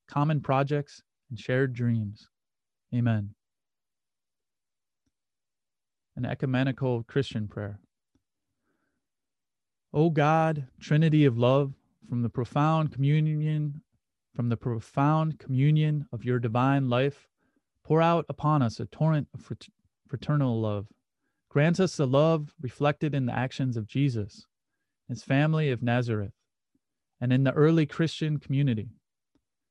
common 0.08 0.42
projects, 0.42 1.02
and 1.30 1.40
shared 1.40 1.74
dreams. 1.74 2.30
Amen. 2.94 3.34
An 6.16 6.26
ecumenical 6.26 7.04
Christian 7.04 7.48
prayer. 7.48 7.80
O 9.94 10.10
God, 10.10 10.68
Trinity 10.80 11.26
of 11.26 11.38
love, 11.38 11.74
from 12.08 12.22
the 12.22 12.30
profound 12.30 12.92
communion, 12.92 13.82
from 14.36 14.50
the 14.50 14.58
profound 14.58 15.40
communion 15.40 16.08
of 16.12 16.24
your 16.24 16.38
divine 16.38 16.90
life, 16.90 17.28
pour 17.86 18.02
out 18.02 18.26
upon 18.28 18.64
us 18.64 18.80
a 18.80 18.86
torrent 18.86 19.28
of 19.34 19.48
fraternal 20.08 20.60
love. 20.60 20.88
Grant 21.50 21.80
us 21.80 21.96
the 21.96 22.08
love 22.08 22.52
reflected 22.60 23.14
in 23.14 23.28
the 23.28 23.38
actions 23.38 23.78
of 23.78 23.88
Jesus, 23.88 24.48
his 25.08 25.24
family 25.24 25.70
of 25.70 25.84
Nazareth, 25.84 26.34
and 27.22 27.32
in 27.32 27.44
the 27.44 27.54
early 27.54 27.86
Christian 27.86 28.40
community. 28.40 28.90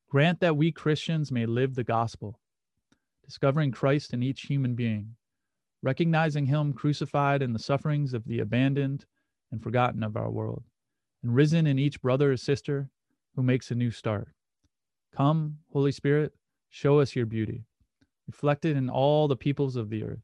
Grant 0.08 0.38
that 0.38 0.56
we 0.56 0.70
Christians 0.70 1.32
may 1.32 1.44
live 1.44 1.74
the 1.74 1.82
gospel, 1.82 2.38
discovering 3.24 3.72
Christ 3.72 4.14
in 4.14 4.22
each 4.22 4.42
human 4.42 4.76
being, 4.76 5.16
recognizing 5.82 6.46
him 6.46 6.72
crucified 6.72 7.42
in 7.42 7.52
the 7.52 7.58
sufferings 7.58 8.14
of 8.14 8.24
the 8.26 8.38
abandoned 8.38 9.06
and 9.50 9.60
forgotten 9.60 10.04
of 10.04 10.16
our 10.16 10.30
world, 10.30 10.62
and 11.22 11.34
risen 11.34 11.66
in 11.66 11.80
each 11.80 12.00
brother 12.00 12.30
or 12.30 12.36
sister 12.36 12.90
who 13.34 13.42
makes 13.42 13.72
a 13.72 13.74
new 13.74 13.90
start. 13.90 14.28
Come, 15.16 15.58
Holy 15.72 15.90
Spirit, 15.90 16.32
show 16.70 17.00
us 17.00 17.16
your 17.16 17.26
beauty, 17.26 17.64
reflected 18.26 18.76
in 18.76 18.88
all 18.88 19.28
the 19.28 19.36
peoples 19.36 19.76
of 19.76 19.90
the 19.90 20.02
earth, 20.02 20.22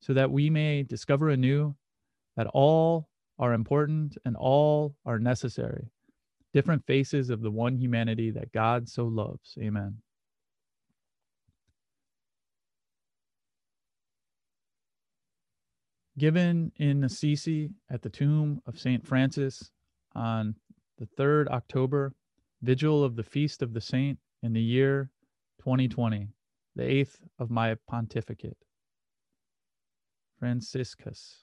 so 0.00 0.14
that 0.14 0.30
we 0.30 0.50
may 0.50 0.82
discover 0.82 1.30
anew 1.30 1.74
that 2.36 2.46
all 2.48 3.08
are 3.38 3.52
important 3.52 4.16
and 4.24 4.36
all 4.36 4.94
are 5.04 5.18
necessary, 5.18 5.90
different 6.52 6.86
faces 6.86 7.30
of 7.30 7.40
the 7.42 7.50
one 7.50 7.76
humanity 7.76 8.30
that 8.30 8.52
God 8.52 8.88
so 8.88 9.04
loves. 9.04 9.56
Amen. 9.60 9.98
Given 16.18 16.72
in 16.76 17.04
Assisi 17.04 17.70
at 17.90 18.00
the 18.00 18.08
tomb 18.08 18.62
of 18.66 18.78
St. 18.78 19.06
Francis 19.06 19.70
on 20.14 20.54
the 20.96 21.06
3rd 21.18 21.48
October, 21.48 22.14
vigil 22.62 23.04
of 23.04 23.16
the 23.16 23.22
feast 23.22 23.60
of 23.60 23.74
the 23.74 23.82
saint 23.82 24.18
in 24.42 24.54
the 24.54 24.62
year 24.62 25.10
2020, 25.58 26.28
the 26.76 26.84
eighth 26.84 27.18
of 27.38 27.50
my 27.50 27.74
pontificate. 27.88 28.58
Franciscus. 30.38 31.38